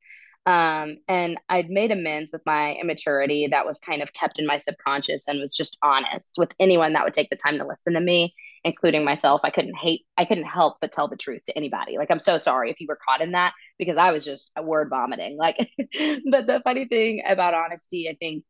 um, 0.47 0.99
and 1.09 1.39
I'd 1.49 1.71
made 1.71 1.91
amends 1.91 2.31
with 2.31 2.43
my 2.45 2.75
immaturity 2.75 3.49
that 3.51 3.65
was 3.65 3.79
kind 3.79 4.03
of 4.03 4.13
kept 4.13 4.39
in 4.39 4.47
my 4.47 4.59
subconscious 4.59 5.27
and 5.27 5.41
was 5.41 5.57
just 5.57 5.79
honest 5.83 6.35
with 6.37 6.53
anyone 6.61 6.93
that 6.93 7.05
would 7.05 7.15
take 7.15 7.31
the 7.31 7.37
time 7.37 7.57
to 7.57 7.67
listen 7.67 7.95
to 7.95 8.01
me, 8.01 8.35
including 8.63 9.07
myself. 9.07 9.41
I 9.43 9.49
couldn't 9.49 9.77
hate, 9.77 10.03
I 10.19 10.27
couldn't 10.27 10.45
help 10.45 10.77
but 10.83 10.93
tell 10.93 11.09
the 11.09 11.17
truth 11.17 11.45
to 11.47 11.57
anybody. 11.57 11.97
Like, 11.97 12.11
I'm 12.11 12.21
so 12.21 12.37
sorry 12.37 12.71
if 12.71 12.79
you 12.79 12.87
were 12.87 12.99
caught 13.09 13.23
in 13.23 13.33
that 13.33 13.55
because 13.79 13.97
I 13.97 14.13
was 14.13 14.23
just 14.23 14.51
word 14.63 14.91
vomiting. 14.91 15.39
Like, 15.39 15.57
but 16.31 16.47
the 16.47 16.61
funny 16.63 16.89
thing 16.89 17.23
about 17.27 17.55
honesty, 17.55 18.11
I 18.11 18.17
think 18.21 18.45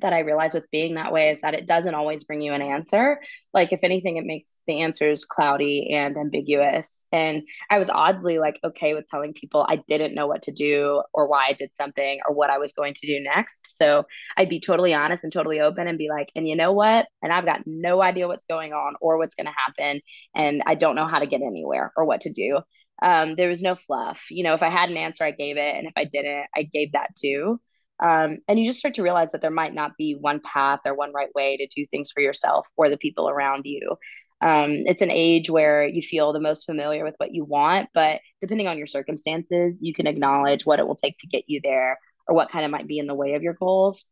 that 0.00 0.12
I 0.12 0.20
realize 0.20 0.54
with 0.54 0.70
being 0.70 0.94
that 0.94 1.12
way 1.12 1.30
is 1.30 1.40
that 1.40 1.54
it 1.54 1.66
doesn't 1.66 1.94
always 1.94 2.24
bring 2.24 2.40
you 2.40 2.52
an 2.52 2.62
answer. 2.62 3.20
Like, 3.52 3.72
if 3.72 3.80
anything, 3.82 4.16
it 4.16 4.24
makes 4.24 4.60
the 4.66 4.80
answers 4.80 5.24
cloudy 5.24 5.90
and 5.92 6.16
ambiguous. 6.16 7.06
And 7.12 7.42
I 7.70 7.78
was 7.78 7.90
oddly 7.90 8.38
like 8.38 8.60
okay 8.62 8.94
with 8.94 9.08
telling 9.08 9.34
people 9.34 9.66
I 9.68 9.82
didn't 9.88 10.14
know 10.14 10.26
what 10.26 10.42
to 10.42 10.52
do 10.52 11.02
or 11.12 11.28
why 11.28 11.48
I 11.48 11.52
did 11.52 11.74
something 11.74 12.20
or 12.28 12.34
what 12.34 12.50
I 12.50 12.58
was 12.58 12.72
going 12.72 12.94
to 12.94 13.06
do 13.06 13.20
next. 13.20 13.76
So 13.76 14.04
I'd 14.36 14.48
be 14.48 14.60
totally 14.60 14.94
honest 14.94 15.24
and 15.24 15.32
totally 15.32 15.60
open 15.60 15.88
and 15.88 15.98
be 15.98 16.08
like, 16.08 16.30
and 16.36 16.46
you 16.46 16.56
know 16.56 16.72
what? 16.72 17.06
And 17.22 17.32
I've 17.32 17.44
got 17.44 17.62
no 17.66 18.00
idea 18.00 18.28
what's 18.28 18.44
going 18.44 18.72
on 18.72 18.94
or 19.00 19.18
what's 19.18 19.34
going 19.34 19.46
to 19.46 19.52
happen. 19.66 20.00
And 20.34 20.62
I 20.66 20.74
don't 20.74 20.96
know 20.96 21.06
how 21.08 21.18
to 21.18 21.26
get 21.26 21.42
anywhere 21.42 21.92
or 21.96 22.04
what 22.04 22.22
to 22.22 22.32
do. 22.32 22.60
Um, 23.02 23.36
there 23.36 23.48
was 23.48 23.62
no 23.62 23.74
fluff. 23.74 24.26
You 24.30 24.44
know, 24.44 24.54
if 24.54 24.62
I 24.62 24.70
had 24.70 24.90
an 24.90 24.96
answer, 24.96 25.24
I 25.24 25.30
gave 25.30 25.56
it. 25.56 25.76
And 25.76 25.86
if 25.86 25.92
I 25.96 26.04
didn't, 26.04 26.46
I 26.54 26.62
gave 26.64 26.92
that 26.92 27.14
too. 27.16 27.60
Um, 28.00 28.38
and 28.46 28.58
you 28.58 28.68
just 28.68 28.78
start 28.78 28.94
to 28.94 29.02
realize 29.02 29.32
that 29.32 29.42
there 29.42 29.50
might 29.50 29.74
not 29.74 29.96
be 29.96 30.14
one 30.14 30.40
path 30.40 30.80
or 30.84 30.94
one 30.94 31.12
right 31.12 31.34
way 31.34 31.56
to 31.56 31.66
do 31.74 31.86
things 31.86 32.12
for 32.12 32.20
yourself 32.20 32.66
or 32.76 32.88
the 32.88 32.96
people 32.96 33.28
around 33.28 33.64
you. 33.64 33.96
Um, 34.40 34.70
it's 34.86 35.02
an 35.02 35.10
age 35.10 35.50
where 35.50 35.86
you 35.86 36.00
feel 36.00 36.32
the 36.32 36.40
most 36.40 36.64
familiar 36.64 37.04
with 37.04 37.14
what 37.18 37.34
you 37.34 37.44
want, 37.44 37.88
but 37.92 38.20
depending 38.40 38.68
on 38.68 38.78
your 38.78 38.86
circumstances, 38.86 39.80
you 39.82 39.92
can 39.92 40.06
acknowledge 40.06 40.64
what 40.64 40.78
it 40.78 40.86
will 40.86 40.94
take 40.94 41.18
to 41.18 41.26
get 41.26 41.44
you 41.48 41.60
there 41.62 41.98
or 42.28 42.36
what 42.36 42.50
kind 42.50 42.64
of 42.64 42.70
might 42.70 42.86
be 42.86 42.98
in 42.98 43.08
the 43.08 43.16
way 43.16 43.34
of 43.34 43.42
your 43.42 43.54
goals. 43.54 44.04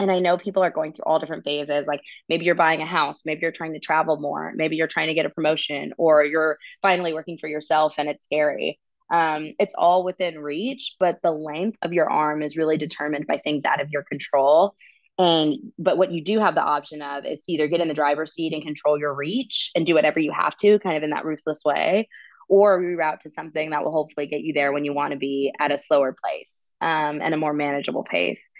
And 0.00 0.10
I 0.10 0.18
know 0.18 0.36
people 0.36 0.64
are 0.64 0.70
going 0.70 0.92
through 0.92 1.04
all 1.04 1.20
different 1.20 1.44
phases. 1.44 1.86
Like 1.86 2.00
maybe 2.28 2.44
you're 2.44 2.56
buying 2.56 2.82
a 2.82 2.86
house, 2.86 3.22
maybe 3.24 3.40
you're 3.42 3.52
trying 3.52 3.74
to 3.74 3.78
travel 3.78 4.18
more, 4.18 4.52
maybe 4.56 4.74
you're 4.74 4.88
trying 4.88 5.06
to 5.06 5.14
get 5.14 5.26
a 5.26 5.30
promotion, 5.30 5.92
or 5.98 6.24
you're 6.24 6.58
finally 6.82 7.12
working 7.12 7.38
for 7.38 7.48
yourself 7.48 7.94
and 7.96 8.08
it's 8.08 8.24
scary. 8.24 8.80
Um, 9.10 9.52
it's 9.58 9.74
all 9.76 10.04
within 10.04 10.38
reach, 10.38 10.96
but 10.98 11.20
the 11.22 11.30
length 11.30 11.78
of 11.82 11.92
your 11.92 12.10
arm 12.10 12.42
is 12.42 12.56
really 12.56 12.78
determined 12.78 13.26
by 13.26 13.38
things 13.38 13.64
out 13.64 13.80
of 13.80 13.90
your 13.90 14.02
control. 14.02 14.74
And 15.18 15.56
but 15.78 15.96
what 15.96 16.10
you 16.10 16.24
do 16.24 16.40
have 16.40 16.54
the 16.54 16.62
option 16.62 17.00
of 17.00 17.24
is 17.24 17.44
either 17.48 17.68
get 17.68 17.80
in 17.80 17.88
the 17.88 17.94
driver's 17.94 18.34
seat 18.34 18.52
and 18.52 18.62
control 18.62 18.98
your 18.98 19.14
reach 19.14 19.70
and 19.74 19.86
do 19.86 19.94
whatever 19.94 20.18
you 20.18 20.32
have 20.32 20.56
to, 20.58 20.78
kind 20.80 20.96
of 20.96 21.02
in 21.02 21.10
that 21.10 21.24
ruthless 21.24 21.62
way, 21.64 22.08
or 22.48 22.80
reroute 22.80 23.20
to 23.20 23.30
something 23.30 23.70
that 23.70 23.84
will 23.84 23.92
hopefully 23.92 24.26
get 24.26 24.40
you 24.40 24.52
there 24.52 24.72
when 24.72 24.84
you 24.84 24.92
want 24.92 25.12
to 25.12 25.18
be 25.18 25.52
at 25.60 25.70
a 25.70 25.78
slower 25.78 26.16
place 26.20 26.74
um, 26.80 27.20
and 27.22 27.32
a 27.32 27.38
more 27.38 27.52
manageable 27.52 28.04
pace. 28.04 28.50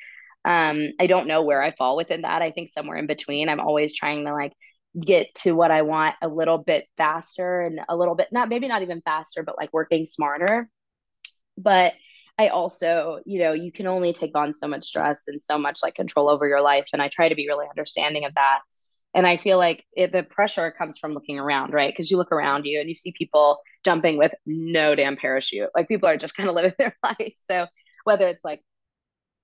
Um, 0.44 0.90
I 1.00 1.06
don't 1.06 1.26
know 1.26 1.42
where 1.42 1.62
I 1.62 1.74
fall 1.74 1.96
within 1.96 2.22
that. 2.22 2.42
I 2.42 2.50
think 2.50 2.68
somewhere 2.68 2.98
in 2.98 3.06
between. 3.06 3.48
I'm 3.48 3.60
always 3.60 3.94
trying 3.94 4.24
to 4.26 4.32
like 4.32 4.52
get 5.00 5.34
to 5.34 5.52
what 5.52 5.70
I 5.70 5.82
want 5.82 6.14
a 6.22 6.28
little 6.28 6.58
bit 6.58 6.86
faster 6.96 7.62
and 7.62 7.80
a 7.88 7.96
little 7.96 8.14
bit 8.14 8.28
not 8.30 8.48
maybe 8.48 8.68
not 8.68 8.82
even 8.82 9.00
faster, 9.02 9.42
but 9.42 9.56
like 9.58 9.72
working 9.72 10.06
smarter. 10.06 10.68
But 11.58 11.94
I 12.38 12.48
also, 12.48 13.20
you 13.24 13.40
know, 13.40 13.52
you 13.52 13.70
can 13.72 13.86
only 13.86 14.12
take 14.12 14.36
on 14.36 14.54
so 14.54 14.66
much 14.66 14.84
stress 14.84 15.24
and 15.28 15.42
so 15.42 15.56
much 15.58 15.80
like 15.82 15.94
control 15.94 16.28
over 16.28 16.46
your 16.46 16.60
life. 16.60 16.86
And 16.92 17.00
I 17.00 17.08
try 17.08 17.28
to 17.28 17.34
be 17.34 17.46
really 17.48 17.66
understanding 17.68 18.24
of 18.24 18.34
that. 18.34 18.60
And 19.14 19.26
I 19.26 19.36
feel 19.36 19.58
like 19.58 19.84
it, 19.92 20.10
the 20.10 20.24
pressure 20.24 20.74
comes 20.76 20.98
from 20.98 21.14
looking 21.14 21.38
around, 21.38 21.72
right? 21.72 21.92
Because 21.92 22.10
you 22.10 22.16
look 22.16 22.32
around 22.32 22.66
you 22.66 22.80
and 22.80 22.88
you 22.88 22.96
see 22.96 23.14
people 23.16 23.60
jumping 23.84 24.18
with 24.18 24.32
no 24.44 24.96
damn 24.96 25.16
parachute. 25.16 25.70
Like 25.76 25.86
people 25.86 26.08
are 26.08 26.16
just 26.16 26.36
kind 26.36 26.48
of 26.48 26.56
living 26.56 26.74
their 26.78 26.96
life. 27.02 27.34
So 27.36 27.66
whether 28.02 28.26
it's 28.26 28.44
like 28.44 28.60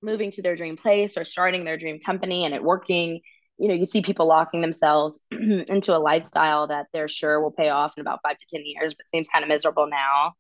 moving 0.02 0.32
to 0.32 0.42
their 0.42 0.56
dream 0.56 0.76
place 0.76 1.16
or 1.16 1.24
starting 1.24 1.64
their 1.64 1.78
dream 1.78 2.00
company 2.04 2.44
and 2.44 2.54
it 2.54 2.62
working 2.64 3.20
you 3.60 3.68
know, 3.68 3.74
you 3.74 3.84
see 3.84 4.00
people 4.00 4.26
locking 4.26 4.62
themselves 4.62 5.20
into 5.30 5.94
a 5.94 5.98
lifestyle 5.98 6.66
that 6.68 6.86
they're 6.94 7.08
sure 7.08 7.42
will 7.42 7.52
pay 7.52 7.68
off 7.68 7.92
in 7.96 8.00
about 8.00 8.20
five 8.22 8.38
to 8.38 8.46
10 8.56 8.62
years, 8.64 8.94
but 8.94 9.06
seems 9.06 9.28
kind 9.28 9.42
of 9.44 9.48
miserable 9.48 9.86
now. 9.86 10.32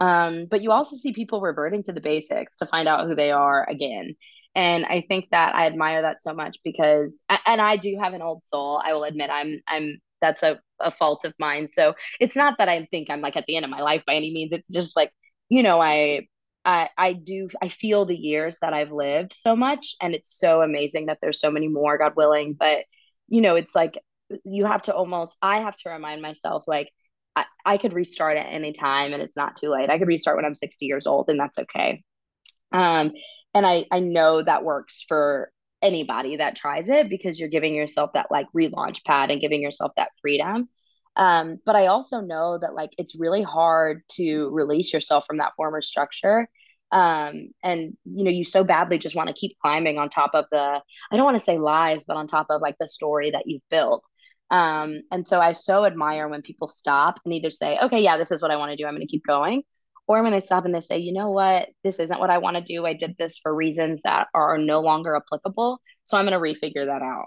Um, 0.00 0.46
but 0.50 0.60
you 0.60 0.72
also 0.72 0.96
see 0.96 1.12
people 1.12 1.40
reverting 1.40 1.84
to 1.84 1.92
the 1.92 2.00
basics 2.00 2.56
to 2.56 2.66
find 2.66 2.88
out 2.88 3.06
who 3.06 3.14
they 3.14 3.30
are 3.30 3.64
again. 3.70 4.16
And 4.56 4.84
I 4.84 5.04
think 5.06 5.28
that 5.30 5.54
I 5.54 5.66
admire 5.66 6.02
that 6.02 6.20
so 6.20 6.34
much 6.34 6.58
because, 6.64 7.20
and 7.46 7.60
I 7.60 7.76
do 7.76 7.96
have 8.02 8.12
an 8.12 8.22
old 8.22 8.44
soul. 8.44 8.82
I 8.84 8.92
will 8.92 9.04
admit 9.04 9.30
I'm, 9.30 9.60
I'm, 9.68 9.98
that's 10.20 10.42
a, 10.42 10.60
a 10.80 10.90
fault 10.90 11.24
of 11.24 11.32
mine. 11.38 11.68
So 11.68 11.94
it's 12.18 12.34
not 12.34 12.58
that 12.58 12.68
I 12.68 12.86
think 12.86 13.08
I'm 13.08 13.20
like 13.20 13.36
at 13.36 13.44
the 13.46 13.54
end 13.54 13.64
of 13.64 13.70
my 13.70 13.82
life 13.82 14.02
by 14.04 14.14
any 14.14 14.32
means. 14.32 14.50
It's 14.52 14.70
just 14.70 14.96
like, 14.96 15.12
you 15.48 15.62
know, 15.62 15.80
I, 15.80 16.26
I, 16.64 16.88
I 16.96 17.12
do 17.12 17.48
I 17.60 17.68
feel 17.68 18.06
the 18.06 18.16
years 18.16 18.58
that 18.60 18.72
I've 18.72 18.92
lived 18.92 19.34
so 19.34 19.54
much 19.54 19.94
and 20.00 20.14
it's 20.14 20.38
so 20.38 20.62
amazing 20.62 21.06
that 21.06 21.18
there's 21.20 21.40
so 21.40 21.50
many 21.50 21.68
more 21.68 21.98
God 21.98 22.14
willing 22.16 22.54
but 22.54 22.84
you 23.28 23.40
know 23.40 23.54
it's 23.54 23.74
like 23.74 23.98
you 24.44 24.64
have 24.64 24.82
to 24.82 24.94
almost 24.94 25.36
I 25.42 25.60
have 25.60 25.76
to 25.76 25.90
remind 25.90 26.22
myself 26.22 26.64
like 26.66 26.90
I, 27.36 27.44
I 27.64 27.78
could 27.78 27.92
restart 27.92 28.36
at 28.36 28.46
any 28.46 28.72
time 28.72 29.12
and 29.12 29.22
it's 29.22 29.36
not 29.36 29.56
too 29.56 29.68
late. 29.68 29.90
I 29.90 29.98
could 29.98 30.08
restart 30.08 30.36
when 30.36 30.44
I'm 30.44 30.54
60 30.54 30.86
years 30.86 31.06
old 31.06 31.28
and 31.28 31.38
that's 31.38 31.58
okay. 31.58 32.02
Um 32.72 33.12
and 33.52 33.66
I 33.66 33.86
I 33.90 34.00
know 34.00 34.42
that 34.42 34.64
works 34.64 35.04
for 35.06 35.52
anybody 35.82 36.36
that 36.36 36.56
tries 36.56 36.88
it 36.88 37.10
because 37.10 37.38
you're 37.38 37.48
giving 37.50 37.74
yourself 37.74 38.12
that 38.14 38.30
like 38.30 38.46
relaunch 38.56 39.04
pad 39.04 39.30
and 39.30 39.40
giving 39.40 39.60
yourself 39.60 39.92
that 39.96 40.08
freedom 40.22 40.68
um, 41.16 41.58
but 41.64 41.76
I 41.76 41.86
also 41.86 42.20
know 42.20 42.58
that 42.58 42.74
like 42.74 42.90
it's 42.98 43.14
really 43.14 43.42
hard 43.42 44.02
to 44.12 44.50
release 44.50 44.92
yourself 44.92 45.24
from 45.26 45.38
that 45.38 45.52
former 45.56 45.82
structure. 45.82 46.48
Um, 46.92 47.48
and 47.62 47.96
you 48.04 48.24
know, 48.24 48.30
you 48.30 48.44
so 48.44 48.62
badly 48.64 48.98
just 48.98 49.16
want 49.16 49.28
to 49.28 49.34
keep 49.34 49.56
climbing 49.60 49.98
on 49.98 50.08
top 50.08 50.30
of 50.34 50.44
the, 50.50 50.58
I 51.10 51.16
don't 51.16 51.24
want 51.24 51.38
to 51.38 51.44
say 51.44 51.58
lies, 51.58 52.04
but 52.04 52.16
on 52.16 52.26
top 52.26 52.46
of 52.50 52.60
like 52.60 52.76
the 52.78 52.88
story 52.88 53.32
that 53.32 53.44
you've 53.46 53.62
built. 53.70 54.04
Um, 54.50 55.00
and 55.10 55.26
so 55.26 55.40
I 55.40 55.52
so 55.52 55.84
admire 55.84 56.28
when 56.28 56.42
people 56.42 56.68
stop 56.68 57.18
and 57.24 57.34
either 57.34 57.50
say, 57.50 57.78
okay, 57.82 58.00
yeah, 58.00 58.16
this 58.16 58.30
is 58.30 58.42
what 58.42 58.50
I 58.50 58.56
want 58.56 58.70
to 58.70 58.76
do. 58.76 58.86
I'm 58.86 58.94
going 58.94 59.00
to 59.00 59.10
keep 59.10 59.26
going. 59.26 59.62
Or 60.06 60.22
when 60.22 60.32
they 60.32 60.42
stop 60.42 60.66
and 60.66 60.74
they 60.74 60.82
say, 60.82 60.98
you 60.98 61.12
know 61.12 61.30
what, 61.30 61.70
this 61.82 61.98
isn't 61.98 62.20
what 62.20 62.30
I 62.30 62.38
want 62.38 62.56
to 62.56 62.62
do. 62.62 62.84
I 62.84 62.92
did 62.92 63.16
this 63.18 63.38
for 63.38 63.54
reasons 63.54 64.02
that 64.02 64.28
are 64.34 64.58
no 64.58 64.80
longer 64.80 65.16
applicable. 65.16 65.80
So 66.04 66.18
I'm 66.18 66.26
going 66.26 66.38
to 66.38 66.66
refigure 66.66 66.86
that 66.86 67.02
out. 67.02 67.26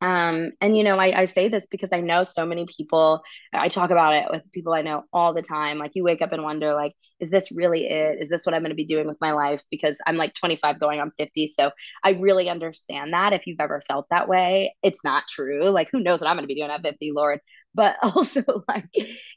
Um, 0.00 0.52
and 0.60 0.76
you 0.76 0.84
know, 0.84 0.96
I, 0.98 1.22
I 1.22 1.24
say 1.24 1.48
this 1.48 1.66
because 1.70 1.92
I 1.92 2.00
know 2.00 2.22
so 2.22 2.46
many 2.46 2.66
people, 2.66 3.22
I 3.52 3.68
talk 3.68 3.90
about 3.90 4.14
it 4.14 4.26
with 4.30 4.50
people 4.52 4.72
I 4.72 4.82
know 4.82 5.04
all 5.12 5.34
the 5.34 5.42
time. 5.42 5.78
Like 5.78 5.92
you 5.94 6.04
wake 6.04 6.22
up 6.22 6.32
and 6.32 6.42
wonder, 6.44 6.72
like, 6.74 6.94
is 7.18 7.30
this 7.30 7.50
really 7.50 7.86
it? 7.86 8.18
Is 8.20 8.28
this 8.28 8.46
what 8.46 8.54
I'm 8.54 8.62
going 8.62 8.70
to 8.70 8.76
be 8.76 8.84
doing 8.84 9.08
with 9.08 9.20
my 9.20 9.32
life? 9.32 9.62
Because 9.70 9.98
I'm 10.06 10.16
like 10.16 10.34
25 10.34 10.78
going 10.78 11.00
on 11.00 11.12
50. 11.18 11.48
So 11.48 11.72
I 12.04 12.10
really 12.12 12.48
understand 12.48 13.12
that 13.12 13.32
if 13.32 13.46
you've 13.46 13.60
ever 13.60 13.82
felt 13.88 14.06
that 14.10 14.28
way, 14.28 14.76
it's 14.82 15.02
not 15.02 15.24
true. 15.28 15.68
Like, 15.70 15.88
who 15.90 16.00
knows 16.00 16.20
what 16.20 16.28
I'm 16.28 16.36
going 16.36 16.44
to 16.44 16.54
be 16.54 16.54
doing 16.54 16.70
at 16.70 16.82
50, 16.82 17.12
Lord. 17.12 17.40
But 17.74 17.96
also, 18.02 18.42
like, 18.66 18.86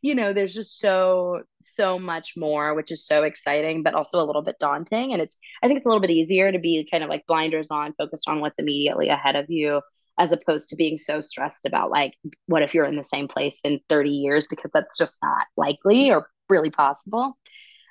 you 0.01 0.15
know, 0.15 0.33
there's 0.33 0.53
just 0.53 0.79
so, 0.79 1.43
so 1.65 1.99
much 1.99 2.33
more, 2.35 2.73
which 2.73 2.89
is 2.89 3.05
so 3.05 3.21
exciting, 3.23 3.83
but 3.83 3.93
also 3.93 4.23
a 4.23 4.25
little 4.25 4.41
bit 4.41 4.55
daunting. 4.59 5.13
And 5.13 5.21
it's, 5.21 5.35
I 5.61 5.67
think 5.67 5.77
it's 5.77 5.85
a 5.85 5.89
little 5.89 6.01
bit 6.01 6.09
easier 6.09 6.51
to 6.51 6.57
be 6.57 6.87
kind 6.89 7.03
of 7.03 7.09
like 7.09 7.27
blinders 7.27 7.67
on, 7.69 7.93
focused 7.99 8.27
on 8.27 8.39
what's 8.39 8.57
immediately 8.57 9.09
ahead 9.09 9.35
of 9.35 9.45
you 9.49 9.81
as 10.19 10.31
opposed 10.31 10.69
to 10.69 10.75
being 10.75 10.97
so 10.97 11.21
stressed 11.21 11.65
about 11.65 11.89
like 11.89 12.13
what 12.47 12.63
if 12.63 12.73
you're 12.73 12.85
in 12.85 12.95
the 12.95 13.03
same 13.03 13.27
place 13.27 13.59
in 13.63 13.79
30 13.89 14.09
years? 14.09 14.47
Because 14.49 14.71
that's 14.73 14.97
just 14.97 15.19
not 15.23 15.47
likely 15.57 16.11
or 16.11 16.27
really 16.49 16.71
possible. 16.71 17.37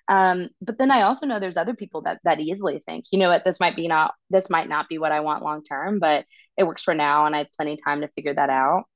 Um, 0.09 0.49
but 0.61 0.77
then 0.77 0.91
i 0.91 1.03
also 1.03 1.25
know 1.25 1.39
there's 1.39 1.57
other 1.57 1.75
people 1.75 2.03
that 2.03 2.19
that 2.25 2.41
easily 2.41 2.83
think 2.85 3.05
you 3.13 3.19
know 3.21 3.29
what 3.29 3.45
this 3.45 3.61
might 3.61 3.77
be 3.77 3.87
not 3.87 4.13
this 4.29 4.51
might 4.51 4.69
not 4.69 4.89
be 4.89 4.99
what 4.99 5.13
i 5.13 5.21
want 5.21 5.45
long 5.45 5.63
term 5.63 6.01
but 6.01 6.25
it 6.57 6.65
works 6.65 6.83
for 6.83 6.95
now 6.95 7.27
and 7.27 7.37
i 7.37 7.39
have 7.39 7.53
plenty 7.57 7.75
of 7.75 7.85
time 7.85 8.01
to 8.01 8.09
figure 8.09 8.35
that 8.35 8.51
out. 8.51 8.87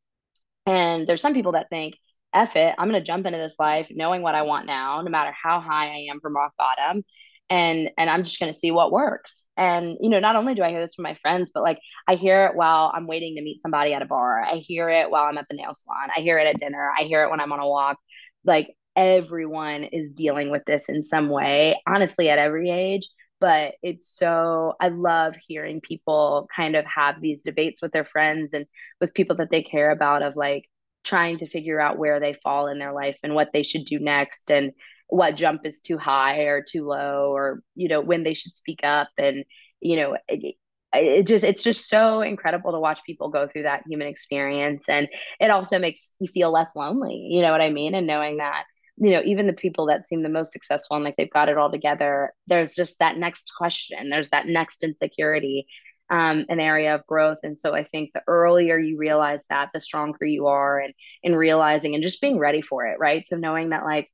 And 0.66 1.06
there's 1.06 1.20
some 1.20 1.34
people 1.34 1.52
that 1.52 1.68
think 1.70 1.96
F 2.32 2.56
it, 2.56 2.74
I'm 2.76 2.88
going 2.88 3.00
to 3.00 3.06
jump 3.06 3.26
into 3.26 3.38
this 3.38 3.56
life 3.58 3.90
knowing 3.90 4.22
what 4.22 4.34
I 4.34 4.42
want 4.42 4.66
now, 4.66 5.00
no 5.02 5.10
matter 5.10 5.32
how 5.40 5.60
high 5.60 5.88
I 5.88 6.06
am 6.10 6.20
from 6.20 6.34
rock 6.34 6.52
bottom 6.58 7.04
and 7.50 7.90
and 7.98 8.10
i'm 8.10 8.24
just 8.24 8.38
going 8.40 8.52
to 8.52 8.58
see 8.58 8.70
what 8.70 8.92
works. 8.92 9.42
And 9.56 9.98
you 10.00 10.10
know 10.10 10.18
not 10.18 10.36
only 10.36 10.54
do 10.54 10.62
i 10.62 10.70
hear 10.70 10.80
this 10.80 10.94
from 10.94 11.04
my 11.04 11.14
friends 11.14 11.52
but 11.54 11.62
like 11.62 11.78
i 12.08 12.16
hear 12.16 12.46
it 12.46 12.56
while 12.56 12.90
i'm 12.92 13.06
waiting 13.06 13.36
to 13.36 13.42
meet 13.42 13.62
somebody 13.62 13.92
at 13.94 14.02
a 14.02 14.06
bar. 14.06 14.42
I 14.42 14.56
hear 14.56 14.90
it 14.90 15.10
while 15.10 15.24
i'm 15.24 15.38
at 15.38 15.46
the 15.48 15.56
nail 15.56 15.74
salon. 15.74 16.08
I 16.16 16.20
hear 16.20 16.38
it 16.38 16.46
at 16.46 16.58
dinner. 16.58 16.90
I 16.98 17.04
hear 17.04 17.22
it 17.22 17.30
when 17.30 17.40
i'm 17.40 17.52
on 17.52 17.60
a 17.60 17.68
walk. 17.68 17.98
Like 18.44 18.74
everyone 18.96 19.84
is 19.84 20.12
dealing 20.12 20.50
with 20.50 20.64
this 20.66 20.88
in 20.88 21.02
some 21.02 21.28
way 21.28 21.80
honestly 21.86 22.28
at 22.28 22.38
every 22.38 22.70
age 22.70 23.08
but 23.40 23.74
it's 23.82 24.08
so 24.08 24.74
i 24.80 24.88
love 24.88 25.34
hearing 25.34 25.80
people 25.80 26.48
kind 26.54 26.76
of 26.76 26.84
have 26.86 27.20
these 27.20 27.42
debates 27.42 27.82
with 27.82 27.92
their 27.92 28.04
friends 28.04 28.52
and 28.52 28.66
with 29.00 29.12
people 29.14 29.36
that 29.36 29.50
they 29.50 29.62
care 29.62 29.90
about 29.90 30.22
of 30.22 30.36
like 30.36 30.68
trying 31.02 31.38
to 31.38 31.48
figure 31.48 31.80
out 31.80 31.98
where 31.98 32.20
they 32.20 32.34
fall 32.42 32.68
in 32.68 32.78
their 32.78 32.92
life 32.92 33.16
and 33.22 33.34
what 33.34 33.50
they 33.52 33.62
should 33.62 33.84
do 33.84 33.98
next 33.98 34.50
and 34.50 34.72
what 35.14 35.36
jump 35.36 35.60
is 35.64 35.80
too 35.80 35.96
high 35.96 36.42
or 36.42 36.62
too 36.62 36.84
low 36.86 37.30
or 37.32 37.62
you 37.76 37.88
know 37.88 38.00
when 38.00 38.24
they 38.24 38.34
should 38.34 38.56
speak 38.56 38.80
up. 38.82 39.08
And 39.18 39.44
you 39.80 39.96
know 39.96 40.16
it, 40.28 40.56
it 40.92 41.26
just 41.26 41.44
it's 41.44 41.62
just 41.62 41.88
so 41.88 42.20
incredible 42.20 42.72
to 42.72 42.80
watch 42.80 43.00
people 43.06 43.28
go 43.30 43.46
through 43.48 43.62
that 43.64 43.82
human 43.86 44.08
experience. 44.08 44.84
And 44.88 45.08
it 45.40 45.50
also 45.50 45.78
makes 45.78 46.12
you 46.20 46.28
feel 46.28 46.50
less 46.52 46.74
lonely 46.76 47.28
you 47.30 47.42
know 47.42 47.52
what 47.52 47.60
i 47.60 47.70
mean? 47.70 47.94
And 47.94 48.06
knowing 48.06 48.38
that 48.38 48.64
you 48.96 49.10
know 49.10 49.22
even 49.24 49.46
the 49.46 49.52
people 49.52 49.86
that 49.86 50.04
seem 50.04 50.22
the 50.22 50.28
most 50.28 50.52
successful 50.52 50.96
and 50.96 51.04
like 51.04 51.16
they've 51.16 51.30
got 51.30 51.48
it 51.48 51.58
all 51.58 51.70
together 51.70 52.32
there's 52.46 52.74
just 52.74 52.98
that 53.00 53.16
next 53.16 53.50
question. 53.56 54.10
There's 54.10 54.30
that 54.30 54.46
next 54.46 54.82
insecurity 54.84 55.66
um, 56.10 56.44
an 56.48 56.60
area 56.60 56.94
of 56.94 57.06
growth. 57.06 57.38
And 57.42 57.58
so 57.58 57.74
i 57.74 57.84
think 57.84 58.10
the 58.14 58.22
earlier 58.26 58.78
you 58.78 58.96
realize 58.98 59.44
that 59.48 59.70
the 59.72 59.80
stronger 59.80 60.26
you 60.26 60.46
are 60.48 60.78
and 60.78 60.94
in 61.22 61.34
realizing 61.34 61.94
and 61.94 62.02
just 62.02 62.20
being 62.20 62.38
ready 62.38 62.62
for 62.62 62.86
it 62.86 62.98
right? 62.98 63.26
So 63.26 63.36
knowing 63.36 63.70
that 63.70 63.84
like 63.84 64.10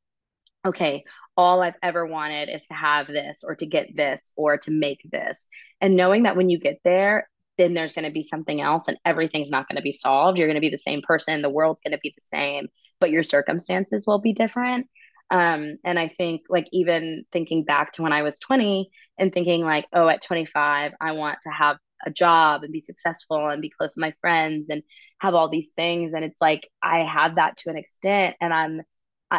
okay, 0.67 1.05
all 1.37 1.63
I've 1.63 1.75
ever 1.83 2.07
wanted 2.07 2.51
is 2.51 2.67
to 2.67 2.75
have 2.75 3.07
this 3.07 3.43
or 3.45 3.55
to 3.57 3.67
get 3.67 3.97
this 3.97 4.33
or 4.37 4.59
to 4.59 4.71
make 4.71 5.01
this. 5.11 5.47
And 5.81 5.97
knowing 5.97 6.25
that 6.25 6.37
when 6.37 6.51
you 6.51 6.59
get 6.59 6.81
there, 6.85 7.29
then 7.57 7.75
there's 7.75 7.93
going 7.93 8.05
to 8.05 8.13
be 8.13 8.23
something 8.23 8.61
else 8.61 8.89
and 8.89 8.99
everything's 9.05 9.51
not 9.51 9.69
going 9.69 9.77
to 9.77 9.83
be 9.83 9.93
solved. 9.93 10.39
You're 10.39 10.49
going 10.49 10.57
to 10.57 10.61
be 10.61 10.71
the 10.71 10.79
same 10.79 11.03
person, 11.03 11.43
the 11.43 11.51
world's 11.51 11.81
going 11.81 11.93
to 11.93 12.01
be 12.03 12.13
the 12.15 12.23
same, 12.23 12.69
but 13.01 13.11
your 13.11 13.23
circumstances 13.23 14.07
will 14.07 14.19
be 14.19 14.33
different. 14.33 14.89
Um, 15.31 15.77
and 15.85 15.99
I 15.99 16.09
think, 16.09 16.43
like, 16.49 16.67
even 16.73 17.25
thinking 17.31 17.65
back 17.65 17.93
to 17.93 18.03
when 18.03 18.13
I 18.13 18.23
was 18.23 18.39
20 18.41 18.91
and 19.17 19.33
thinking, 19.33 19.65
like, 19.65 19.87
oh, 19.93 20.09
at 20.09 20.23
25, 20.23 20.93
I 21.01 21.13
want 21.13 21.39
to 21.43 21.51
have 21.51 21.77
a 22.05 22.11
job 22.11 22.65
and 22.65 22.73
be 22.73 22.81
successful 22.81 23.49
and 23.49 23.63
be 23.63 23.71
close 23.71 23.95
to 23.95 24.01
my 24.01 24.13
friends 24.21 24.67
and 24.71 24.83
have 25.19 25.35
all 25.35 25.49
these 25.49 25.71
things. 25.77 26.13
And 26.15 26.25
it's 26.25 26.41
like, 26.41 26.69
I 26.83 27.01
have 27.01 27.37
that 27.37 27.59
to 27.59 27.71
an 27.71 27.77
extent. 27.77 28.37
And 28.41 28.53
I'm, 28.53 28.83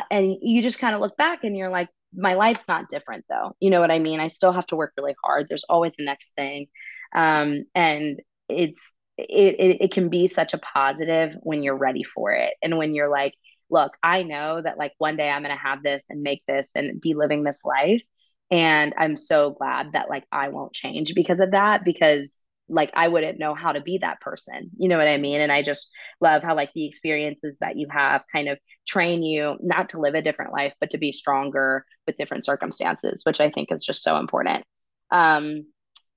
and 0.09 0.37
you 0.41 0.61
just 0.61 0.79
kind 0.79 0.95
of 0.95 1.01
look 1.01 1.17
back 1.17 1.43
and 1.43 1.57
you're 1.57 1.69
like 1.69 1.89
my 2.13 2.33
life's 2.33 2.67
not 2.67 2.89
different 2.89 3.25
though. 3.29 3.55
You 3.59 3.69
know 3.69 3.79
what 3.79 3.91
i 3.91 3.99
mean? 3.99 4.19
I 4.19 4.27
still 4.27 4.51
have 4.51 4.67
to 4.67 4.75
work 4.75 4.93
really 4.97 5.15
hard. 5.23 5.47
There's 5.49 5.65
always 5.69 5.95
the 5.95 6.05
next 6.05 6.33
thing. 6.35 6.67
Um, 7.15 7.63
and 7.75 8.21
it's 8.49 8.93
it, 9.17 9.59
it, 9.59 9.81
it 9.81 9.91
can 9.91 10.09
be 10.09 10.27
such 10.27 10.53
a 10.53 10.57
positive 10.57 11.35
when 11.41 11.63
you're 11.63 11.77
ready 11.77 12.03
for 12.03 12.33
it 12.33 12.53
and 12.61 12.77
when 12.77 12.95
you're 12.95 13.09
like 13.09 13.33
look 13.69 13.93
i 14.01 14.23
know 14.23 14.61
that 14.61 14.77
like 14.77 14.93
one 14.97 15.15
day 15.17 15.29
i'm 15.29 15.43
going 15.43 15.55
to 15.55 15.61
have 15.61 15.83
this 15.83 16.05
and 16.09 16.21
make 16.21 16.43
this 16.47 16.71
and 16.75 16.99
be 16.99 17.13
living 17.13 17.43
this 17.43 17.63
life 17.63 18.01
and 18.49 18.93
i'm 18.97 19.17
so 19.17 19.51
glad 19.51 19.91
that 19.93 20.09
like 20.09 20.25
i 20.31 20.49
won't 20.49 20.73
change 20.73 21.13
because 21.13 21.39
of 21.39 21.51
that 21.51 21.83
because 21.85 22.41
like 22.71 22.91
I 22.93 23.07
wouldn't 23.07 23.39
know 23.39 23.53
how 23.53 23.73
to 23.73 23.81
be 23.81 23.99
that 23.99 24.21
person. 24.21 24.71
You 24.77 24.87
know 24.87 24.97
what 24.97 25.07
I 25.07 25.17
mean? 25.17 25.41
And 25.41 25.51
I 25.51 25.61
just 25.61 25.91
love 26.21 26.41
how 26.41 26.55
like 26.55 26.71
the 26.73 26.85
experiences 26.85 27.57
that 27.59 27.77
you 27.77 27.87
have 27.91 28.23
kind 28.31 28.47
of 28.47 28.57
train 28.87 29.21
you 29.21 29.57
not 29.61 29.89
to 29.89 29.99
live 29.99 30.15
a 30.15 30.21
different 30.21 30.53
life, 30.53 30.73
but 30.79 30.91
to 30.91 30.97
be 30.97 31.11
stronger 31.11 31.85
with 32.07 32.17
different 32.17 32.45
circumstances, 32.45 33.21
which 33.25 33.39
I 33.39 33.51
think 33.51 33.71
is 33.71 33.83
just 33.83 34.03
so 34.03 34.17
important. 34.17 34.63
Um, 35.11 35.65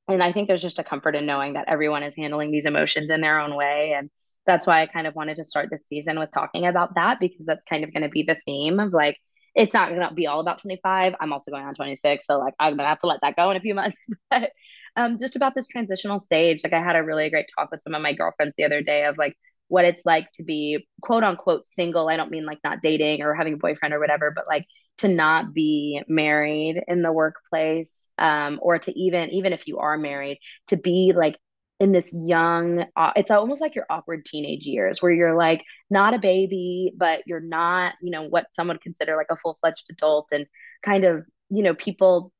and 0.08 0.22
I 0.22 0.32
think 0.32 0.48
there's 0.48 0.62
just 0.62 0.78
a 0.78 0.84
comfort 0.84 1.16
in 1.16 1.26
knowing 1.26 1.54
that 1.54 1.68
everyone 1.68 2.02
is 2.02 2.14
handling 2.16 2.52
these 2.52 2.66
emotions 2.66 3.10
in 3.10 3.20
their 3.20 3.40
own 3.40 3.54
way. 3.54 3.94
And 3.96 4.10
that's 4.46 4.66
why 4.66 4.82
I 4.82 4.86
kind 4.86 5.06
of 5.06 5.14
wanted 5.14 5.36
to 5.36 5.44
start 5.44 5.68
this 5.70 5.86
season 5.86 6.18
with 6.18 6.30
talking 6.30 6.66
about 6.66 6.94
that 6.94 7.18
because 7.20 7.46
that's 7.46 7.64
kind 7.68 7.84
of 7.84 7.92
going 7.92 8.02
to 8.02 8.08
be 8.08 8.22
the 8.22 8.36
theme 8.44 8.78
of 8.80 8.92
like, 8.92 9.16
it's 9.54 9.72
not 9.72 9.88
going 9.88 10.06
to 10.06 10.14
be 10.14 10.26
all 10.26 10.40
about 10.40 10.60
25. 10.60 11.14
I'm 11.18 11.32
also 11.32 11.50
going 11.50 11.64
on 11.64 11.74
26. 11.74 12.26
So 12.26 12.38
like, 12.38 12.54
I'm 12.60 12.72
going 12.72 12.84
to 12.84 12.88
have 12.88 12.98
to 13.00 13.06
let 13.06 13.20
that 13.22 13.36
go 13.36 13.50
in 13.50 13.56
a 13.56 13.60
few 13.60 13.74
months. 13.74 14.06
But 14.30 14.50
um, 14.96 15.18
just 15.18 15.36
about 15.36 15.54
this 15.54 15.66
transitional 15.66 16.20
stage. 16.20 16.60
Like 16.64 16.72
I 16.72 16.82
had 16.82 16.96
a 16.96 17.02
really 17.02 17.30
great 17.30 17.46
talk 17.56 17.70
with 17.70 17.80
some 17.80 17.94
of 17.94 18.02
my 18.02 18.12
girlfriends 18.12 18.54
the 18.56 18.64
other 18.64 18.82
day 18.82 19.04
of 19.04 19.18
like 19.18 19.36
what 19.68 19.84
it's 19.84 20.04
like 20.06 20.30
to 20.32 20.42
be 20.44 20.86
quote 21.02 21.24
unquote 21.24 21.66
single. 21.66 22.08
I 22.08 22.16
don't 22.16 22.30
mean 22.30 22.44
like 22.44 22.58
not 22.64 22.82
dating 22.82 23.22
or 23.22 23.34
having 23.34 23.54
a 23.54 23.58
boyfriend 23.58 23.94
or 23.94 24.00
whatever, 24.00 24.32
but 24.34 24.46
like 24.46 24.66
to 24.98 25.08
not 25.08 25.52
be 25.52 26.02
married 26.08 26.82
in 26.86 27.02
the 27.02 27.12
workplace 27.12 28.08
um, 28.18 28.58
or 28.62 28.78
to 28.78 28.98
even 28.98 29.30
even 29.30 29.52
if 29.52 29.66
you 29.66 29.78
are 29.78 29.98
married 29.98 30.38
to 30.68 30.76
be 30.76 31.12
like 31.14 31.38
in 31.80 31.90
this 31.90 32.14
young 32.14 32.84
uh, 32.96 33.10
it's 33.16 33.30
almost 33.32 33.60
like 33.60 33.74
your 33.74 33.86
awkward 33.90 34.24
teenage 34.24 34.64
years 34.64 35.02
where 35.02 35.10
you're 35.10 35.36
like 35.36 35.64
not 35.90 36.14
a 36.14 36.18
baby 36.18 36.92
but 36.96 37.22
you're 37.26 37.40
not 37.40 37.94
you 38.00 38.10
know 38.12 38.22
what 38.22 38.46
some 38.52 38.68
would 38.68 38.80
consider 38.80 39.16
like 39.16 39.26
a 39.30 39.36
full-fledged 39.36 39.84
adult 39.90 40.28
and 40.30 40.46
kind 40.84 41.04
of 41.04 41.24
you 41.50 41.62
know 41.64 41.74
people 41.74 42.32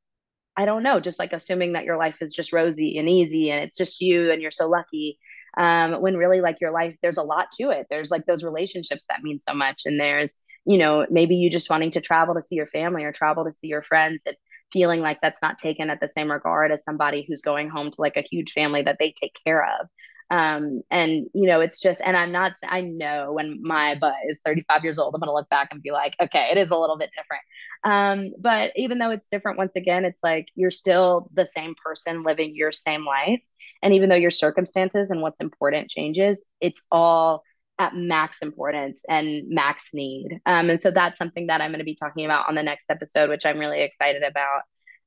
I 0.57 0.65
don't 0.65 0.83
know, 0.83 0.99
just 0.99 1.19
like 1.19 1.33
assuming 1.33 1.73
that 1.73 1.85
your 1.85 1.97
life 1.97 2.17
is 2.21 2.33
just 2.33 2.53
rosy 2.53 2.97
and 2.97 3.09
easy 3.09 3.49
and 3.51 3.63
it's 3.63 3.77
just 3.77 3.99
you 4.01 4.31
and 4.31 4.41
you're 4.41 4.51
so 4.51 4.69
lucky. 4.69 5.19
Um, 5.57 6.01
when 6.01 6.15
really 6.17 6.41
like 6.41 6.61
your 6.61 6.71
life, 6.71 6.95
there's 7.01 7.17
a 7.17 7.23
lot 7.23 7.51
to 7.59 7.69
it. 7.71 7.87
There's 7.89 8.11
like 8.11 8.25
those 8.25 8.43
relationships 8.43 9.05
that 9.09 9.23
mean 9.23 9.39
so 9.39 9.53
much. 9.53 9.83
And 9.85 9.99
there's, 9.99 10.35
you 10.65 10.77
know, 10.77 11.05
maybe 11.09 11.35
you 11.35 11.49
just 11.49 11.69
wanting 11.69 11.91
to 11.91 12.01
travel 12.01 12.35
to 12.35 12.41
see 12.41 12.55
your 12.55 12.67
family 12.67 13.03
or 13.03 13.11
travel 13.11 13.45
to 13.45 13.53
see 13.53 13.67
your 13.67 13.83
friends 13.83 14.23
and 14.25 14.35
feeling 14.71 15.01
like 15.01 15.19
that's 15.21 15.41
not 15.41 15.57
taken 15.57 15.89
at 15.89 15.99
the 15.99 16.09
same 16.09 16.31
regard 16.31 16.71
as 16.71 16.83
somebody 16.83 17.25
who's 17.27 17.41
going 17.41 17.69
home 17.69 17.91
to 17.91 18.01
like 18.01 18.17
a 18.17 18.21
huge 18.21 18.51
family 18.51 18.81
that 18.81 18.97
they 18.99 19.11
take 19.11 19.37
care 19.45 19.63
of 19.63 19.87
um 20.31 20.81
and 20.89 21.27
you 21.33 21.45
know 21.47 21.61
it's 21.61 21.79
just 21.79 22.01
and 22.03 22.17
i'm 22.17 22.31
not 22.31 22.53
i 22.67 22.81
know 22.81 23.31
when 23.33 23.59
my 23.61 23.95
butt 23.95 24.15
is 24.27 24.39
35 24.43 24.83
years 24.83 24.97
old 24.97 25.13
i'm 25.13 25.21
going 25.21 25.27
to 25.27 25.33
look 25.33 25.49
back 25.49 25.69
and 25.71 25.83
be 25.83 25.91
like 25.91 26.15
okay 26.19 26.49
it 26.51 26.57
is 26.57 26.71
a 26.71 26.77
little 26.77 26.97
bit 26.97 27.11
different. 27.15 27.43
Um 27.83 28.31
but 28.39 28.71
even 28.75 28.97
though 28.97 29.11
it's 29.11 29.27
different 29.27 29.57
once 29.59 29.73
again 29.75 30.03
it's 30.03 30.21
like 30.23 30.47
you're 30.55 30.71
still 30.71 31.29
the 31.33 31.45
same 31.45 31.75
person 31.83 32.23
living 32.23 32.55
your 32.55 32.71
same 32.71 33.05
life. 33.05 33.41
And 33.83 33.93
even 33.93 34.09
though 34.09 34.15
your 34.15 34.31
circumstances 34.31 35.11
and 35.11 35.21
what's 35.21 35.41
important 35.41 35.89
changes 35.91 36.43
it's 36.59 36.81
all 36.91 37.43
at 37.77 37.95
max 37.95 38.39
importance 38.41 39.03
and 39.07 39.43
max 39.49 39.89
need. 39.93 40.39
Um 40.47 40.71
and 40.71 40.81
so 40.81 40.89
that's 40.89 41.19
something 41.19 41.47
that 41.47 41.61
i'm 41.61 41.69
going 41.69 41.79
to 41.79 41.85
be 41.85 41.95
talking 41.95 42.25
about 42.25 42.49
on 42.49 42.55
the 42.55 42.63
next 42.63 42.85
episode 42.89 43.29
which 43.29 43.45
i'm 43.45 43.59
really 43.59 43.83
excited 43.83 44.23
about. 44.23 44.63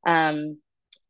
Um 0.06 0.58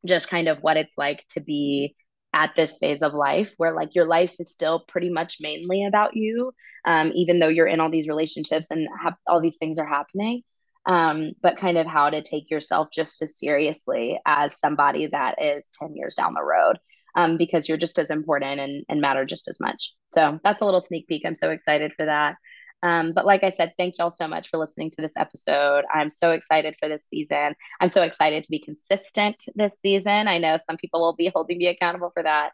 just 0.07 0.29
kind 0.29 0.49
of 0.49 0.59
what 0.63 0.77
it's 0.77 0.97
like 0.97 1.27
to 1.31 1.41
be 1.41 1.95
at 2.39 2.53
this 2.57 2.79
phase 2.79 3.03
of 3.03 3.13
life 3.13 3.51
where 3.57 3.75
like 3.75 3.95
your 3.97 4.07
life 4.07 4.33
is 4.39 4.53
still 4.53 4.85
pretty 4.87 5.11
much 5.11 5.39
mainly 5.41 5.85
about 5.85 6.17
you 6.17 6.53
um, 6.85 7.11
even 7.15 7.41
though 7.41 7.49
you're 7.49 7.67
in 7.67 7.81
all 7.81 7.91
these 7.91 8.07
relationships 8.07 8.71
and 8.71 8.89
all 9.27 9.41
these 9.41 9.57
things 9.57 9.79
are 9.79 9.87
happening 9.87 10.43
um, 10.87 11.33
but 11.43 11.59
kind 11.59 11.77
of 11.77 11.87
how 11.87 12.09
to 12.09 12.23
take 12.23 12.49
yourself 12.51 12.89
just 12.95 13.21
as 13.21 13.39
seriously 13.39 14.19
as 14.25 14.59
somebody 14.59 15.09
that 15.09 15.35
is 15.43 15.69
10 15.81 15.97
years 15.97 16.15
down 16.15 16.35
the 16.35 16.43
road 16.43 16.79
um, 17.17 17.37
because 17.37 17.69
you're 17.69 17.77
just 17.77 17.99
as 17.99 18.11
important 18.11 18.61
and, 18.61 18.85
and 18.89 19.01
matter 19.01 19.25
just 19.25 19.49
as 19.49 19.59
much. 19.61 19.93
So 20.11 20.39
that's 20.45 20.61
a 20.61 20.65
little 20.65 20.81
sneak 20.81 21.09
peek. 21.09 21.23
I'm 21.27 21.35
so 21.35 21.51
excited 21.51 21.93
for 21.97 22.07
that. 22.07 22.37
Um, 22.83 23.13
but 23.13 23.27
like 23.27 23.43
I 23.43 23.51
said, 23.51 23.73
thank 23.77 23.97
y'all 23.99 24.11
so 24.11 24.29
much 24.29 24.51
for 24.51 24.59
listening 24.59 24.91
to 24.93 25.03
this 25.03 25.17
episode. 25.17 25.85
I'm 25.93 26.11
so 26.11 26.31
excited 26.31 26.77
for 26.79 26.89
this 26.89 27.07
season. 27.07 27.55
I'm 27.81 27.89
so 27.89 28.03
excited 28.03 28.45
to 28.45 28.51
be 28.51 28.61
consistent 28.61 29.43
this 29.55 29.81
season. 29.81 30.29
I 30.29 30.39
know 30.39 30.59
some 30.65 30.77
people 30.77 31.01
will 31.01 31.17
be 31.17 31.31
holding 31.35 31.59
me 31.59 31.67
accountable 31.67 32.11
for 32.15 32.23
that. 32.23 32.51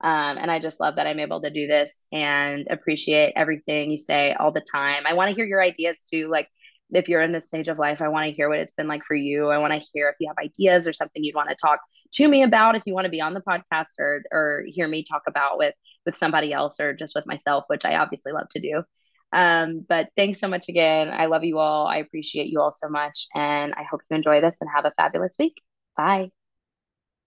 Um, 0.00 0.38
and 0.38 0.50
I 0.50 0.60
just 0.60 0.80
love 0.80 0.96
that 0.96 1.06
I'm 1.06 1.18
able 1.18 1.40
to 1.42 1.50
do 1.50 1.66
this 1.66 2.06
and 2.12 2.68
appreciate 2.70 3.32
everything 3.34 3.90
you 3.90 3.98
say 3.98 4.32
all 4.32 4.52
the 4.52 4.64
time. 4.72 5.04
I 5.06 5.14
want 5.14 5.28
to 5.30 5.34
hear 5.34 5.44
your 5.44 5.62
ideas 5.62 6.04
too. 6.08 6.28
Like, 6.28 6.48
if 6.90 7.08
you're 7.08 7.20
in 7.20 7.32
this 7.32 7.48
stage 7.48 7.68
of 7.68 7.78
life, 7.78 8.00
I 8.00 8.08
want 8.08 8.26
to 8.26 8.32
hear 8.32 8.48
what 8.48 8.60
it's 8.60 8.72
been 8.72 8.88
like 8.88 9.04
for 9.04 9.14
you. 9.14 9.48
I 9.48 9.58
want 9.58 9.74
to 9.74 9.86
hear 9.92 10.08
if 10.08 10.16
you 10.20 10.28
have 10.28 10.42
ideas 10.42 10.86
or 10.86 10.92
something 10.92 11.22
you'd 11.22 11.34
want 11.34 11.50
to 11.50 11.56
talk 11.56 11.80
to 12.14 12.26
me 12.26 12.42
about. 12.42 12.76
If 12.76 12.84
you 12.86 12.94
want 12.94 13.04
to 13.04 13.10
be 13.10 13.20
on 13.20 13.34
the 13.34 13.42
podcast 13.42 13.98
or 13.98 14.22
or 14.32 14.64
hear 14.66 14.88
me 14.88 15.04
talk 15.04 15.22
about 15.26 15.58
with 15.58 15.74
with 16.06 16.16
somebody 16.16 16.52
else 16.52 16.80
or 16.80 16.94
just 16.94 17.14
with 17.14 17.26
myself, 17.26 17.64
which 17.66 17.84
I 17.84 17.96
obviously 17.96 18.32
love 18.32 18.48
to 18.50 18.60
do. 18.60 18.84
Um, 19.32 19.84
but 19.88 20.08
thanks 20.16 20.40
so 20.40 20.48
much 20.48 20.68
again. 20.68 21.08
I 21.10 21.26
love 21.26 21.44
you 21.44 21.58
all. 21.58 21.86
I 21.86 21.98
appreciate 21.98 22.48
you 22.48 22.60
all 22.60 22.70
so 22.70 22.88
much, 22.88 23.26
and 23.34 23.74
I 23.74 23.84
hope 23.90 24.00
you 24.10 24.16
enjoy 24.16 24.40
this 24.40 24.60
and 24.60 24.70
have 24.74 24.84
a 24.86 24.92
fabulous 24.96 25.36
week. 25.38 25.62
Bye. 25.96 26.30